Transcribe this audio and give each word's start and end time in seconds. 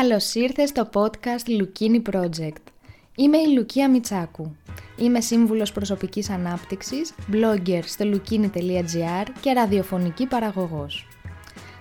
Καλώς 0.00 0.34
ήρθες 0.34 0.68
στο 0.68 0.88
podcast 0.92 1.60
Lukini 1.60 2.02
Project. 2.12 2.62
Είμαι 3.16 3.38
η 3.38 3.52
Λουκία 3.56 3.90
Μιτσάκου. 3.90 4.56
Είμαι 4.96 5.20
σύμβουλος 5.20 5.72
προσωπικής 5.72 6.30
ανάπτυξης, 6.30 7.14
blogger 7.32 7.80
στο 7.84 8.04
lukini.gr 8.04 9.26
και 9.40 9.52
ραδιοφωνική 9.52 10.26
παραγωγός. 10.26 11.06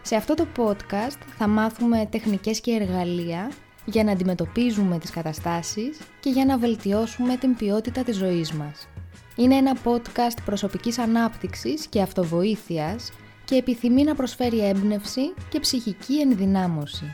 Σε 0.02 0.16
αυτό 0.16 0.34
το 0.34 0.48
podcast 0.58 1.18
θα 1.38 1.48
μάθουμε 1.48 2.08
τεχνικές 2.12 2.62
και 2.62 2.72
εργαλεία 2.72 3.52
για 3.86 4.04
να 4.04 4.12
αντιμετωπίζουμε 4.12 5.00
τις 5.00 5.10
καταστάσεις 5.10 5.98
και 6.20 6.30
για 6.30 6.46
να 6.46 6.58
βελτιώσουμε 6.58 7.36
την 7.36 7.56
ποιότητα 7.56 8.04
της 8.04 8.16
ζωής 8.16 8.52
μας. 8.52 8.88
Είναι 9.36 9.56
ένα 9.56 9.78
podcast 9.84 10.38
προσωπικής 10.46 11.00
ανάπτυξης 11.00 11.88
και 11.88 12.02
αυτοβοήθειας 12.02 13.12
και 13.46 13.56
επιθυμεί 13.56 14.04
να 14.04 14.16
προσφέρει 14.16 14.68
έμπνευση 14.68 15.34
και 15.50 15.60
ψυχική 15.60 16.20
ενδυνάμωση. 16.20 17.06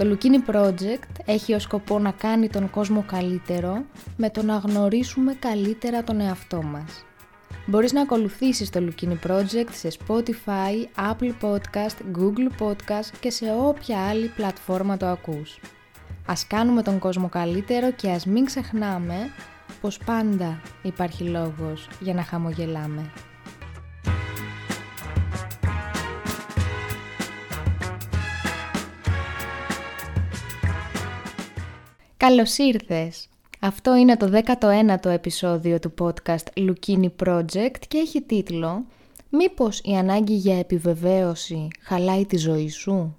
Το 0.00 0.16
Lukini 0.16 0.54
Project 0.54 1.08
έχει 1.24 1.54
ως 1.54 1.62
σκοπό 1.62 1.98
να 1.98 2.10
κάνει 2.10 2.48
τον 2.48 2.70
κόσμο 2.70 3.04
καλύτερο 3.06 3.84
με 4.16 4.30
το 4.30 4.42
να 4.42 4.56
γνωρίσουμε 4.56 5.34
καλύτερα 5.34 6.04
τον 6.04 6.20
εαυτό 6.20 6.62
μας. 6.62 7.04
Μπορείς 7.66 7.92
να 7.92 8.00
ακολουθήσεις 8.00 8.70
το 8.70 8.80
Lukini 8.80 9.30
Project 9.30 9.70
σε 9.70 9.92
Spotify, 9.98 11.02
Apple 11.10 11.32
Podcast, 11.42 12.18
Google 12.18 12.62
Podcast 12.62 13.10
και 13.20 13.30
σε 13.30 13.44
όποια 13.60 14.08
άλλη 14.08 14.26
πλατφόρμα 14.36 14.96
το 14.96 15.06
ακούς. 15.06 15.60
Ας 16.26 16.46
κάνουμε 16.46 16.82
τον 16.82 16.98
κόσμο 16.98 17.28
καλύτερο 17.28 17.92
και 17.92 18.10
ας 18.10 18.26
μην 18.26 18.44
ξεχνάμε 18.44 19.30
πως 19.80 19.98
πάντα 19.98 20.60
υπάρχει 20.82 21.24
λόγος 21.24 21.88
για 22.00 22.14
να 22.14 22.22
χαμογελάμε. 22.22 23.10
Καλώς 32.20 32.58
ήρθες! 32.58 33.28
Αυτό 33.60 33.96
είναι 33.96 34.16
το 34.16 34.40
19ο 34.60 35.06
επεισόδιο 35.06 35.78
του 35.78 35.94
podcast 35.98 36.44
Lukini 36.56 37.08
Project 37.24 37.78
και 37.88 37.98
έχει 37.98 38.22
τίτλο 38.22 38.84
«Μήπως 39.30 39.80
η 39.84 39.96
ανάγκη 39.96 40.34
για 40.34 40.58
επιβεβαίωση 40.58 41.68
χαλάει 41.80 42.26
τη 42.26 42.36
ζωή 42.36 42.68
σου» 42.68 43.16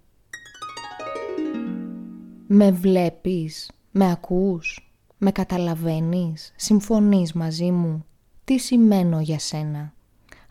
Με 2.48 2.72
βλέπεις, 2.72 3.72
με 3.92 4.12
ακούς, 4.12 4.94
με 5.18 5.32
καταλαβαίνεις, 5.32 6.54
συμφωνείς 6.56 7.34
μαζί 7.34 7.72
μου. 7.72 8.06
Τι 8.44 8.58
σημαίνω 8.58 9.20
για 9.20 9.40
σένα; 9.40 9.94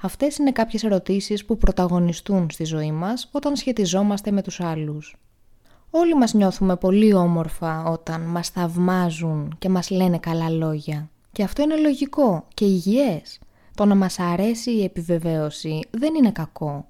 Αυτές 0.01 0.37
είναι 0.37 0.53
κάποιες 0.53 0.85
ερωτήσεις 0.85 1.45
που 1.45 1.57
πρωταγωνιστούν 1.57 2.51
στη 2.51 2.65
ζωή 2.65 2.93
μας 2.93 3.29
όταν 3.33 3.57
σχετιζόμαστε 3.57 4.31
με 4.31 4.43
τους 4.43 4.61
άλλους. 4.61 5.17
Όλοι 5.91 6.15
μας 6.15 6.35
νιώθουμε 6.35 6.77
πολύ 6.77 7.15
όμορφα 7.15 7.85
όταν 7.85 8.21
μας 8.21 8.49
θαυμάζουν 8.49 9.55
και 9.59 9.69
μας 9.69 9.91
λένε 9.91 10.19
καλά 10.19 10.51
λόγια. 10.51 11.11
Και 11.33 11.43
αυτό 11.43 11.63
είναι 11.63 11.77
λογικό 11.77 12.47
και 12.55 12.65
υγιές. 12.65 13.39
Το 13.75 13.85
να 13.85 13.95
μας 13.95 14.19
αρέσει 14.19 14.71
η 14.71 14.85
επιβεβαίωση 14.85 15.81
δεν 15.91 16.15
είναι 16.15 16.31
κακό. 16.31 16.87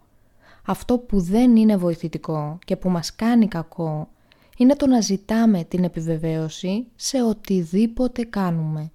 Αυτό 0.67 0.99
που 0.99 1.21
δεν 1.21 1.57
είναι 1.57 1.77
βοηθητικό 1.77 2.59
και 2.65 2.77
που 2.77 2.91
μας 2.91 3.15
κάνει 3.15 3.49
κακό 3.49 4.09
είναι 4.57 4.77
το 4.77 4.87
να 4.87 5.01
ζητάμε 5.01 5.65
την 5.65 5.85
επιβεβαίωση 5.85 6.87
σε 6.97 7.23
οτιδήποτε 7.23 8.25
κάνουμε. 8.25 8.91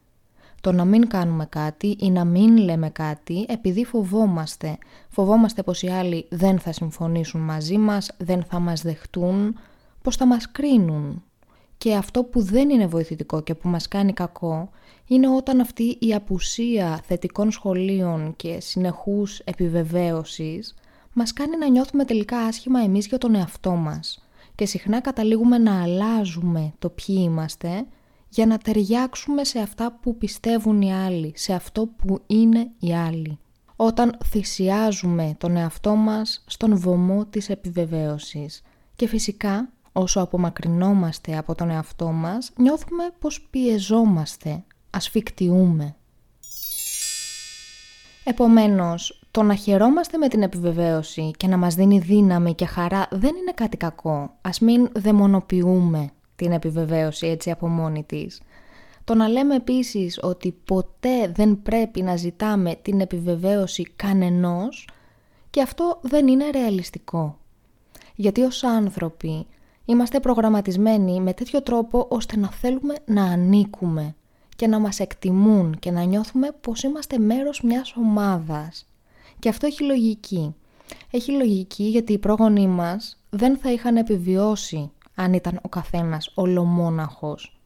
Το 0.62 0.72
να 0.72 0.86
μην 0.86 1.08
κάνουμε 1.08 1.46
κάτι 1.46 1.98
ή 2.00 2.12
να 2.12 2.26
μην 2.26 2.58
λέμε 2.58 2.90
κάτι 2.90 3.46
επειδή 3.48 3.86
φοβόμαστε. 3.86 4.78
Φοβόμαστε 5.10 5.64
πως 5.64 5.82
οι 5.82 5.88
άλλοι 5.88 6.26
δεν 6.30 6.60
θα 6.60 6.72
συμφωνήσουν 6.72 7.42
μαζί 7.42 7.78
μας, 7.78 8.12
δεν 8.18 8.44
θα 8.44 8.60
μας 8.60 8.82
δεχτούν, 8.82 9.56
πως 10.06 10.16
θα 10.16 10.26
μας 10.26 10.52
κρίνουν. 10.52 11.24
Και 11.78 11.96
αυτό 11.96 12.24
που 12.24 12.42
δεν 12.42 12.70
είναι 12.70 12.88
βοηθητικό 12.88 13.42
και 13.42 13.56
που 13.56 13.68
μας 13.68 13.88
κάνει 13.88 14.14
κακό 14.14 14.70
είναι 15.08 15.30
όταν 15.30 15.60
αυτή 15.60 15.98
η 16.00 16.14
απουσία 16.14 17.02
θετικών 17.06 17.52
σχολείων 17.52 18.36
και 18.36 18.60
συνεχούς 18.60 19.40
επιβεβαίωσης 19.40 20.76
μας 21.14 21.34
κάνει 21.34 21.58
να 21.58 21.68
νιώθουμε 21.70 22.06
τελικά 22.06 22.38
άσχημα 22.38 22.80
εμείς 22.80 23.08
για 23.08 23.18
τον 23.18 23.36
εαυτό 23.36 23.72
μας 23.72 24.28
και 24.56 24.66
συχνά 24.66 25.02
καταλήγουμε 25.02 25.58
να 25.58 25.82
αλλάζουμε 25.82 26.74
το 26.80 26.90
ποιοι 26.90 27.18
είμαστε 27.20 27.86
για 28.30 28.46
να 28.46 28.58
ταιριάξουμε 28.58 29.44
σε 29.44 29.60
αυτά 29.60 29.98
που 30.02 30.18
πιστεύουν 30.18 30.82
οι 30.82 30.94
άλλοι, 30.94 31.34
σε 31.36 31.54
αυτό 31.54 31.88
που 31.88 32.20
είναι 32.28 32.70
οι 32.80 32.96
άλλοι. 32.96 33.40
Όταν 33.76 34.18
θυσιάζουμε 34.26 35.36
τον 35.38 35.56
εαυτό 35.56 35.96
μας 35.96 36.44
στον 36.48 36.78
βωμό 36.78 37.26
της 37.26 37.50
επιβεβαίωσης. 37.50 38.62
Και 38.96 39.08
φυσικά, 39.08 39.70
όσο 39.98 40.22
απομακρυνόμαστε 40.22 41.38
από 41.38 41.56
τον 41.56 41.70
εαυτό 41.70 42.08
μας, 42.08 42.52
νιώθουμε 42.58 43.04
πως 43.20 43.42
πιεζόμαστε, 43.50 44.64
ασφικτιούμε. 44.90 45.96
Επομένως, 48.24 49.22
το 49.32 49.44
να 49.44 49.56
χαιρόμαστε 49.56 50.18
με 50.18 50.28
την 50.28 50.42
επιβεβαίωση 50.42 51.32
και 51.38 51.48
να 51.48 51.58
μας 51.58 51.76
δίνει 51.76 52.00
δύναμη 52.00 52.54
και 52.54 52.66
χαρά 52.66 53.08
δεν 53.12 53.36
είναι 53.36 53.52
κάτι 53.56 53.78
κακό. 53.78 54.38
Ας 54.42 54.60
μην 54.60 54.90
δαιμονοποιούμε 54.96 56.10
την 56.36 56.52
επιβεβαίωση 56.52 57.28
έτσι 57.28 57.52
από 57.52 57.68
μόνη 57.68 58.04
της. 58.04 58.42
Το 59.04 59.16
να 59.16 59.28
λέμε 59.28 59.56
επίσης 59.56 60.20
ότι 60.22 60.52
ποτέ 60.66 61.28
δεν 61.28 61.62
πρέπει 61.62 62.02
να 62.02 62.16
ζητάμε 62.16 62.76
την 62.82 63.00
επιβεβαίωση 63.00 63.84
κανενός 63.96 64.90
και 65.50 65.62
αυτό 65.62 66.00
δεν 66.02 66.28
είναι 66.28 66.50
ρεαλιστικό. 66.50 67.38
Γιατί 68.16 68.42
ως 68.42 68.64
άνθρωποι 68.64 69.46
είμαστε 69.86 70.20
προγραμματισμένοι 70.20 71.22
με 71.22 71.34
τέτοιο 71.34 71.62
τρόπο 71.62 72.08
ώστε 72.10 72.38
να 72.38 72.52
θέλουμε 72.52 72.96
να 73.06 73.24
ανήκουμε 73.24 74.16
και 74.56 74.68
να 74.68 74.80
μας 74.80 75.00
εκτιμούν 75.00 75.80
και 75.80 75.92
να 75.92 76.04
νιώθουμε 76.04 76.52
πως 76.62 76.84
είμαστε 76.84 77.18
μέρος 77.18 77.62
μιας 77.62 77.94
ομάδας. 77.98 78.88
Και 79.40 79.50
αυτό 79.50 79.66
έχει 79.66 79.84
λογική. 79.84 80.56
Έχει 81.12 81.32
λογική 81.32 81.84
γιατί 81.84 82.14
οι 82.14 82.18
πρόγονοί 82.18 82.68
μας 82.68 83.20
δεν 83.30 83.58
θα 83.58 83.72
είχαν 83.72 83.98
επιβιώσει 83.98 84.92
αν 85.16 85.34
ήταν 85.34 85.60
ο 85.62 85.70
καθένας 85.70 86.32
ολομόναχος. 86.34 87.60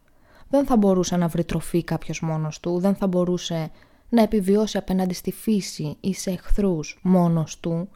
Δεν 0.50 0.66
θα 0.66 0.78
μπορούσε 0.78 1.18
να 1.18 1.28
βρει 1.28 1.44
τροφή 1.44 1.84
κάποιος 1.84 2.22
μόνος 2.22 2.60
του, 2.60 2.80
δεν 2.80 2.96
θα 2.96 3.08
μπορούσε 3.08 3.72
να 4.10 4.22
επιβιώσει 4.22 4.78
απέναντι 4.78 5.14
στη 5.14 5.32
φύση 5.32 5.98
ή 6.00 6.14
σε 6.14 6.32
εχθρούς 6.32 7.00
μόνος 7.02 7.60
του. 7.60 7.90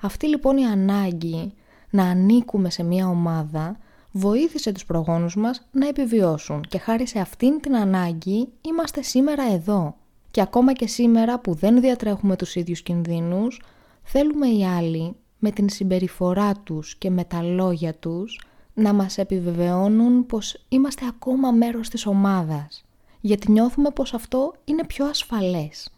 Αυτή 0.00 0.26
λοιπόν 0.26 0.56
η 0.56 0.64
ανάγκη 0.64 1.52
να 1.90 2.04
ανήκουμε 2.04 2.70
σε 2.70 2.82
μια 2.82 3.08
ομάδα 3.08 3.78
βοήθησε 4.12 4.72
τους 4.72 4.84
προγόνους 4.84 5.36
μας 5.36 5.66
να 5.72 5.88
επιβιώσουν. 5.88 6.60
Και 6.68 6.78
χάρη 6.78 7.06
σε 7.06 7.18
αυτήν 7.18 7.60
την 7.60 7.76
ανάγκη 7.76 8.48
είμαστε 8.60 9.02
σήμερα 9.02 9.52
εδώ. 9.52 9.96
Και 10.30 10.40
ακόμα 10.40 10.72
και 10.72 10.86
σήμερα 10.86 11.38
που 11.38 11.54
δεν 11.54 11.80
διατρέχουμε 11.80 12.36
τους 12.36 12.54
ίδιους 12.54 12.82
κινδύνους, 12.82 13.62
θέλουμε 14.02 14.46
οι 14.46 14.66
άλλοι 14.66 15.14
με 15.38 15.50
την 15.50 15.68
συμπεριφορά 15.68 16.52
τους 16.64 16.96
και 16.96 17.10
με 17.10 17.24
τα 17.24 17.42
λόγια 17.42 17.94
τους 17.94 18.40
να 18.74 18.92
μας 18.92 19.18
επιβεβαιώνουν 19.18 20.26
πως 20.26 20.64
είμαστε 20.68 21.06
ακόμα 21.06 21.50
μέρος 21.50 21.88
της 21.88 22.06
ομάδας, 22.06 22.84
γιατί 23.20 23.50
νιώθουμε 23.50 23.90
πως 23.90 24.14
αυτό 24.14 24.52
είναι 24.64 24.84
πιο 24.84 25.06
ασφαλές 25.06 25.90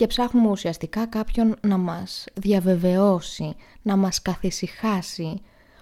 και 0.00 0.06
ψάχνουμε 0.06 0.48
ουσιαστικά 0.48 1.06
κάποιον 1.06 1.56
να 1.60 1.76
μας 1.76 2.24
διαβεβαιώσει, 2.34 3.54
να 3.82 3.96
μας 3.96 4.22
καθησυχάσει 4.22 5.40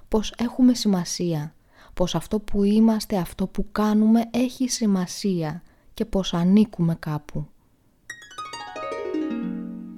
πως 0.09 0.35
έχουμε 0.39 0.75
σημασία, 0.75 1.55
πως 1.95 2.15
αυτό 2.15 2.41
που 2.41 2.63
είμαστε, 2.63 3.17
αυτό 3.17 3.47
που 3.47 3.67
κάνουμε 3.73 4.23
έχει 4.31 4.69
σημασία 4.69 5.63
και 5.95 6.05
πως 6.05 6.35
ανήκουμε 6.35 6.97
κάπου. 6.99 7.47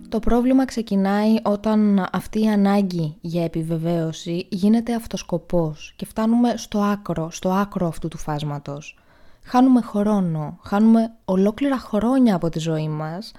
Το 0.09 0.19
πρόβλημα 0.19 0.65
ξεκινάει 0.65 1.37
όταν 1.43 2.07
αυτή 2.13 2.43
η 2.43 2.49
ανάγκη 2.49 3.17
για 3.21 3.45
επιβεβαίωση 3.45 4.47
γίνεται 4.51 4.95
αυτοσκοπός 4.95 5.93
και 5.97 6.07
φτάνουμε 6.07 6.57
στο 6.57 6.79
άκρο, 6.79 7.31
στο 7.31 7.51
άκρο 7.51 7.87
αυτού 7.87 8.09
του 8.09 8.19
φάσματος. 8.19 8.99
Χάνουμε 9.45 9.81
χρόνο, 9.81 10.59
χάνουμε 10.63 11.15
ολόκληρα 11.25 11.79
χρόνια 11.79 12.35
από 12.35 12.49
τη 12.49 12.59
ζωή 12.59 12.89
μας 12.89 13.33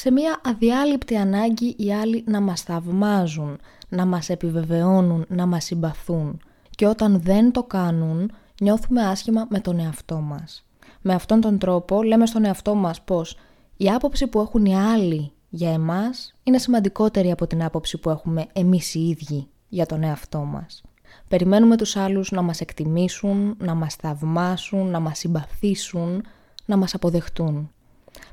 σε 0.00 0.10
μια 0.10 0.40
αδιάλειπτη 0.44 1.16
ανάγκη 1.16 1.74
οι 1.78 1.94
άλλοι 1.94 2.24
να 2.26 2.40
μας 2.40 2.62
θαυμάζουν, 2.62 3.58
να 3.88 4.06
μας 4.06 4.28
επιβεβαιώνουν, 4.28 5.24
να 5.28 5.46
μας 5.46 5.64
συμπαθούν. 5.64 6.40
Και 6.70 6.86
όταν 6.86 7.20
δεν 7.20 7.52
το 7.52 7.62
κάνουν, 7.62 8.32
νιώθουμε 8.60 9.06
άσχημα 9.06 9.46
με 9.50 9.60
τον 9.60 9.78
εαυτό 9.78 10.16
μας. 10.16 10.64
Με 11.00 11.14
αυτόν 11.14 11.40
τον 11.40 11.58
τρόπο 11.58 12.02
λέμε 12.02 12.26
στον 12.26 12.44
εαυτό 12.44 12.74
μας 12.74 13.02
πως 13.02 13.36
η 13.76 13.90
άποψη 13.90 14.26
που 14.26 14.40
έχουν 14.40 14.64
οι 14.64 14.76
άλλοι 14.76 15.32
για 15.48 15.72
εμάς 15.72 16.34
είναι 16.42 16.58
σημαντικότερη 16.58 17.30
από 17.30 17.46
την 17.46 17.64
άποψη 17.64 17.98
που 17.98 18.10
έχουμε 18.10 18.46
εμείς 18.52 18.94
οι 18.94 19.08
ίδιοι 19.08 19.48
για 19.68 19.86
τον 19.86 20.02
εαυτό 20.02 20.38
μας. 20.38 20.82
Περιμένουμε 21.28 21.76
τους 21.76 21.96
άλλους 21.96 22.30
να 22.30 22.42
μας 22.42 22.60
εκτιμήσουν, 22.60 23.56
να 23.58 23.74
μας 23.74 23.94
θαυμάσουν, 23.94 24.90
να 24.90 25.00
μας 25.00 25.18
συμπαθήσουν, 25.18 26.24
να 26.64 26.76
μας 26.76 26.94
αποδεχτούν. 26.94 27.70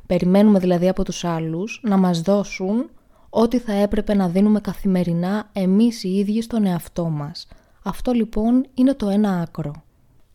Περιμένουμε 0.07 0.59
δηλαδή 0.59 0.87
από 0.87 1.03
τους 1.03 1.23
άλλους 1.23 1.81
να 1.83 1.97
μας 1.97 2.21
δώσουν 2.21 2.89
ό,τι 3.29 3.59
θα 3.59 3.73
έπρεπε 3.73 4.13
να 4.13 4.27
δίνουμε 4.27 4.59
καθημερινά 4.59 5.49
εμείς 5.53 6.03
οι 6.03 6.09
ίδιοι 6.09 6.41
στον 6.41 6.65
εαυτό 6.65 7.05
μας. 7.05 7.47
Αυτό 7.83 8.11
λοιπόν 8.11 8.65
είναι 8.73 8.93
το 8.93 9.09
ένα 9.09 9.39
άκρο. 9.39 9.73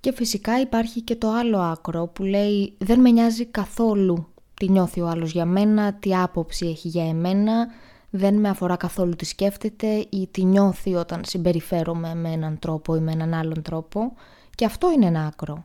Και 0.01 0.13
φυσικά 0.13 0.61
υπάρχει 0.61 1.01
και 1.01 1.17
το 1.17 1.31
άλλο 1.31 1.59
άκρο 1.59 2.07
που 2.07 2.23
λέει 2.23 2.75
δεν 2.79 3.01
με 3.01 3.11
νοιάζει 3.11 3.47
καθόλου 3.47 4.27
τι 4.55 4.71
νιώθει 4.71 5.01
ο 5.01 5.09
άλλος 5.09 5.33
για 5.33 5.45
μένα, 5.45 5.95
τι 5.95 6.17
άποψη 6.17 6.67
έχει 6.67 6.89
για 6.89 7.09
εμένα, 7.09 7.67
δεν 8.11 8.35
με 8.35 8.49
αφορά 8.49 8.77
καθόλου 8.77 9.17
τι 9.17 9.25
σκέφτεται 9.25 10.07
ή 10.11 10.29
τι 10.31 10.45
νιώθει 10.45 10.95
όταν 10.95 11.21
συμπεριφέρομαι 11.25 12.15
με 12.15 12.31
έναν 12.31 12.59
τρόπο 12.59 12.97
ή 12.97 13.01
με 13.01 13.13
έναν 13.13 13.35
άλλον 13.35 13.63
τρόπο 13.63 14.13
και 14.55 14.65
αυτό 14.65 14.93
είναι 14.93 15.07
ένα 15.07 15.27
άκρο. 15.27 15.65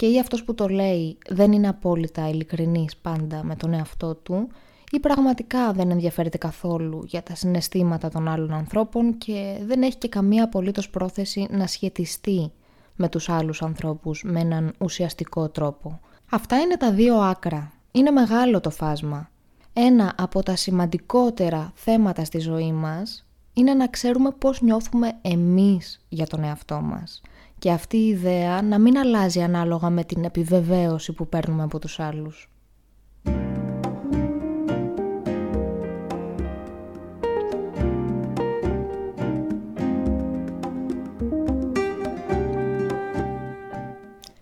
Και 0.00 0.06
ή 0.06 0.18
αυτός 0.18 0.44
που 0.44 0.54
το 0.54 0.68
λέει 0.68 1.18
δεν 1.28 1.52
είναι 1.52 1.68
απόλυτα 1.68 2.28
ειλικρινής 2.28 2.96
πάντα 2.96 3.44
με 3.44 3.56
τον 3.56 3.72
εαυτό 3.72 4.14
του 4.14 4.48
ή 4.90 5.00
πραγματικά 5.00 5.72
δεν 5.72 5.90
ενδιαφέρεται 5.90 6.38
καθόλου 6.38 7.02
για 7.06 7.22
τα 7.22 7.34
συναισθήματα 7.34 8.08
των 8.08 8.28
άλλων 8.28 8.52
ανθρώπων 8.52 9.18
και 9.18 9.58
δεν 9.66 9.82
έχει 9.82 9.96
και 9.96 10.08
καμία 10.08 10.44
απολύτως 10.44 10.90
πρόθεση 10.90 11.46
να 11.50 11.66
σχετιστεί 11.66 12.52
με 12.96 13.08
τους 13.08 13.28
άλλους 13.28 13.62
ανθρώπους 13.62 14.22
με 14.24 14.40
έναν 14.40 14.72
ουσιαστικό 14.78 15.48
τρόπο. 15.48 16.00
Αυτά 16.30 16.56
είναι 16.58 16.76
τα 16.76 16.92
δύο 16.92 17.16
άκρα. 17.16 17.72
Είναι 17.92 18.10
μεγάλο 18.10 18.60
το 18.60 18.70
φάσμα. 18.70 19.30
Ένα 19.72 20.14
από 20.16 20.42
τα 20.42 20.56
σημαντικότερα 20.56 21.72
θέματα 21.74 22.24
στη 22.24 22.38
ζωή 22.38 22.72
μας 22.72 23.26
είναι 23.52 23.74
να 23.74 23.86
ξέρουμε 23.86 24.30
πώς 24.38 24.60
νιώθουμε 24.60 25.12
εμείς 25.22 26.00
για 26.08 26.26
τον 26.26 26.44
εαυτό 26.44 26.80
μας. 26.80 27.20
Και 27.60 27.70
αυτή 27.70 27.96
η 27.96 28.08
ιδέα 28.08 28.62
να 28.62 28.78
μην 28.78 28.98
αλλάζει 28.98 29.40
ανάλογα 29.40 29.90
με 29.90 30.04
την 30.04 30.24
επιβεβαίωση 30.24 31.12
που 31.12 31.28
παίρνουμε 31.28 31.62
από 31.62 31.78
τους 31.78 32.00
άλλους. 32.00 32.50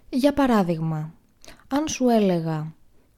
Για 0.08 0.32
παράδειγμα, 0.34 1.12
αν 1.68 1.88
σου 1.88 2.08
έλεγα 2.08 2.72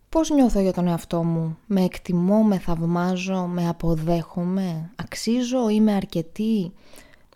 πώς 0.09 0.31
νιώθω 0.31 0.61
για 0.61 0.73
τον 0.73 0.89
εαυτό 0.89 1.23
μου, 1.25 1.59
με 1.67 1.85
εκτιμώ, 1.85 2.43
με 2.43 2.59
θαυμάζω, 2.59 3.47
με 3.47 3.69
αποδέχομαι, 3.69 4.91
αξίζω, 4.97 5.69
είμαι 5.69 5.93
αρκετή, 5.93 6.73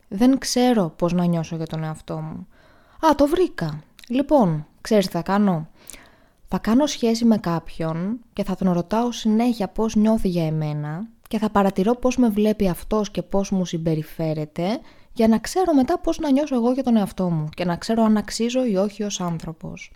δεν 0.09 0.39
ξέρω 0.39 0.93
πώς 0.97 1.13
να 1.13 1.25
νιώσω 1.25 1.57
για 1.57 1.67
τον 1.67 1.85
εαυτό 1.85 2.17
μου. 2.17 2.47
Α, 3.07 3.15
το 3.15 3.27
βρήκα. 3.27 3.83
Λοιπόν, 4.09 4.67
ξέρεις 4.81 5.07
τι 5.07 5.13
θα 5.13 5.23
κάνω; 5.23 5.69
Θα 6.49 6.59
κάνω 6.59 6.87
σχέση 6.87 7.25
με 7.25 7.39
κάποιον 7.39 8.19
και 8.33 8.45
θα 8.45 8.57
τον 8.57 8.73
ρωτάω 8.73 9.13
συνέχεια 9.13 9.69
πώς 9.69 9.95
νιώθει 9.95 10.29
για 10.29 10.47
εμένα 10.47 11.09
και 11.29 11.39
θα 11.39 11.51
παρατηρώ 11.51 11.95
πώς 11.95 12.17
με 12.17 12.29
βλέπει 12.29 12.69
αυτός 12.69 13.11
και 13.11 13.23
πώς 13.23 13.51
μου 13.51 13.65
συμπεριφέρεται 13.65 14.81
για 15.13 15.29
να 15.29 15.39
ξέρω 15.39 15.75
μετά 15.75 15.99
πώς 15.99 16.19
να 16.19 16.31
νιώσω 16.31 16.55
εγώ 16.55 16.73
για 16.73 16.83
τον 16.83 16.97
εαυτό 16.97 17.31
μου 17.31 17.49
και 17.55 17.65
να 17.65 17.77
ξέρω 17.77 18.03
αν 18.03 18.17
αξίζω 18.17 18.65
ή 18.65 18.77
όχι 18.77 19.03
ως 19.03 19.21
άνθρωπος. 19.21 19.93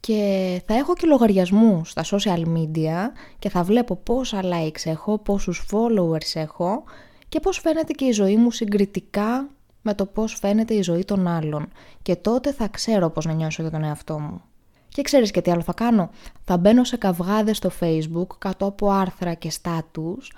Και 0.00 0.62
θα 0.66 0.74
έχω 0.74 0.94
και 0.94 1.06
λογαριασμούς 1.06 1.90
στα 1.90 2.04
social 2.04 2.44
media 2.56 3.10
και 3.38 3.48
θα 3.48 3.62
βλέπω 3.62 3.96
πόσα 3.96 4.40
likes 4.42 4.84
έχω, 4.84 5.18
πόσους 5.18 5.68
followers 5.70 6.34
έχω 6.34 6.84
και 7.28 7.40
πώς 7.40 7.58
φαίνεται 7.58 7.92
και 7.92 8.04
η 8.04 8.12
ζωή 8.12 8.36
μου 8.36 8.50
συγκριτικά 8.50 9.48
με 9.88 9.94
το 9.94 10.06
πώς 10.06 10.34
φαίνεται 10.34 10.74
η 10.74 10.82
ζωή 10.82 11.04
των 11.04 11.26
άλλων. 11.26 11.68
Και 12.02 12.16
τότε 12.16 12.52
θα 12.52 12.68
ξέρω 12.68 13.10
πώς 13.10 13.24
να 13.24 13.32
νιώσω 13.32 13.62
για 13.62 13.70
τον 13.70 13.84
εαυτό 13.84 14.18
μου. 14.18 14.40
Και 14.88 15.02
ξέρεις 15.02 15.30
και 15.30 15.42
τι 15.42 15.50
άλλο 15.50 15.60
θα 15.60 15.72
κάνω. 15.72 16.10
Θα 16.44 16.56
μπαίνω 16.56 16.84
σε 16.84 16.96
καυγάδες 16.96 17.56
στο 17.56 17.70
facebook 17.80 18.26
κάτω 18.38 18.66
από 18.66 18.90
άρθρα 18.90 19.34
και 19.34 19.50
στάτους 19.50 20.32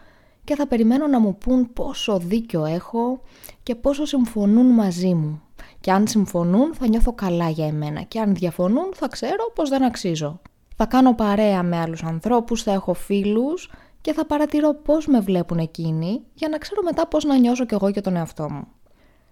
και 0.45 0.55
θα 0.55 0.67
περιμένω 0.67 1.07
να 1.07 1.21
μου 1.21 1.37
πούν 1.37 1.73
πόσο 1.73 2.19
δίκιο 2.19 2.65
έχω 2.65 3.21
και 3.63 3.75
πόσο 3.75 4.05
συμφωνούν 4.05 4.67
μαζί 4.67 5.15
μου. 5.15 5.43
Και 5.81 5.93
αν 5.93 6.07
συμφωνούν 6.07 6.75
θα 6.75 6.89
νιώθω 6.89 7.13
καλά 7.13 7.49
για 7.49 7.67
εμένα 7.67 8.03
και 8.03 8.21
αν 8.21 8.35
διαφωνούν 8.35 8.89
θα 8.95 9.09
ξέρω 9.09 9.53
πως 9.55 9.69
δεν 9.69 9.85
αξίζω. 9.85 10.41
Θα 10.77 10.87
κάνω 10.87 11.15
παρέα 11.15 11.63
με 11.63 11.77
άλλους 11.77 12.03
ανθρώπους, 12.03 12.63
θα 12.63 12.73
έχω 12.73 12.95
φίλους 12.95 13.71
και 14.01 14.13
θα 14.13 14.27
παρατηρώ 14.27 14.75
πώς 14.75 15.07
με 15.07 15.21
βλέπουν 15.21 15.59
εκείνοι 15.59 16.21
για 16.35 16.49
να 16.49 16.59
ξέρω 16.59 16.83
μετά 16.83 17.07
πώς 17.07 17.25
να 17.25 17.37
νιώσω 17.37 17.65
κι 17.65 17.75
εγώ 17.75 17.89
για 17.89 18.03
τον 18.03 18.17
εαυτό 18.17 18.51
μου. 18.51 18.67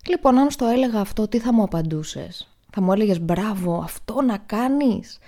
Λοιπόν, 0.07 0.39
αν 0.39 0.51
στο 0.51 0.67
έλεγα 0.67 1.01
αυτό, 1.01 1.29
τι 1.29 1.39
θα 1.39 1.53
μου 1.53 1.63
απαντούσες; 1.63 2.49
Θα 2.71 2.81
μου 2.81 2.93
έλεγες 2.93 3.21
μπράβο, 3.21 3.81
αυτό 3.85 4.23
να 4.23 4.39
κάνεις. 4.39 5.19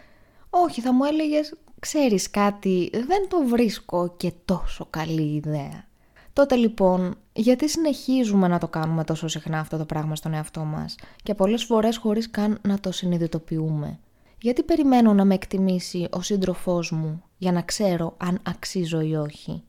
Όχι, 0.51 0.81
θα 0.81 0.93
μου 0.93 1.05
έλεγες 1.05 1.55
ξέρεις 1.81 2.31
κάτι, 2.31 2.91
δεν 2.93 3.29
το 3.29 3.45
βρίσκω 3.47 4.15
και 4.17 4.33
τόσο 4.45 4.87
καλή 4.91 5.35
ιδέα. 5.35 5.85
Τότε 6.33 6.55
λοιπόν, 6.55 7.15
γιατί 7.33 7.69
συνεχίζουμε 7.69 8.49
να 8.49 8.59
το 8.59 8.69
κάνουμε 8.69 9.05
τόσο 9.05 9.29
συχνά 9.29 9.59
αυτό 9.59 9.77
το 9.77 9.85
πράγμα 9.85 10.17
στον 10.17 10.35
εαυτό 10.35 10.61
μας 10.61 10.95
και 11.23 11.35
πολλές 11.35 11.65
φορές 11.65 11.97
χωρίς 11.97 12.31
καν 12.31 12.59
να 12.63 12.81
το 12.81 12.93
συνειδητοποιούμε; 12.93 13.99
Γιατί 14.41 14.63
περιμένω 14.63 15.13
να 15.13 15.25
με 15.25 15.35
εκτιμήσει 15.35 16.09
ο 16.11 16.23
σύντροφός 16.23 16.91
μου 16.91 17.23
για 17.39 17.53
να 17.53 17.63
ξέρω 17.63 18.15
αν 18.17 18.41
αξίζω 18.43 19.01
ή 19.01 19.15
όχι; 19.15 19.63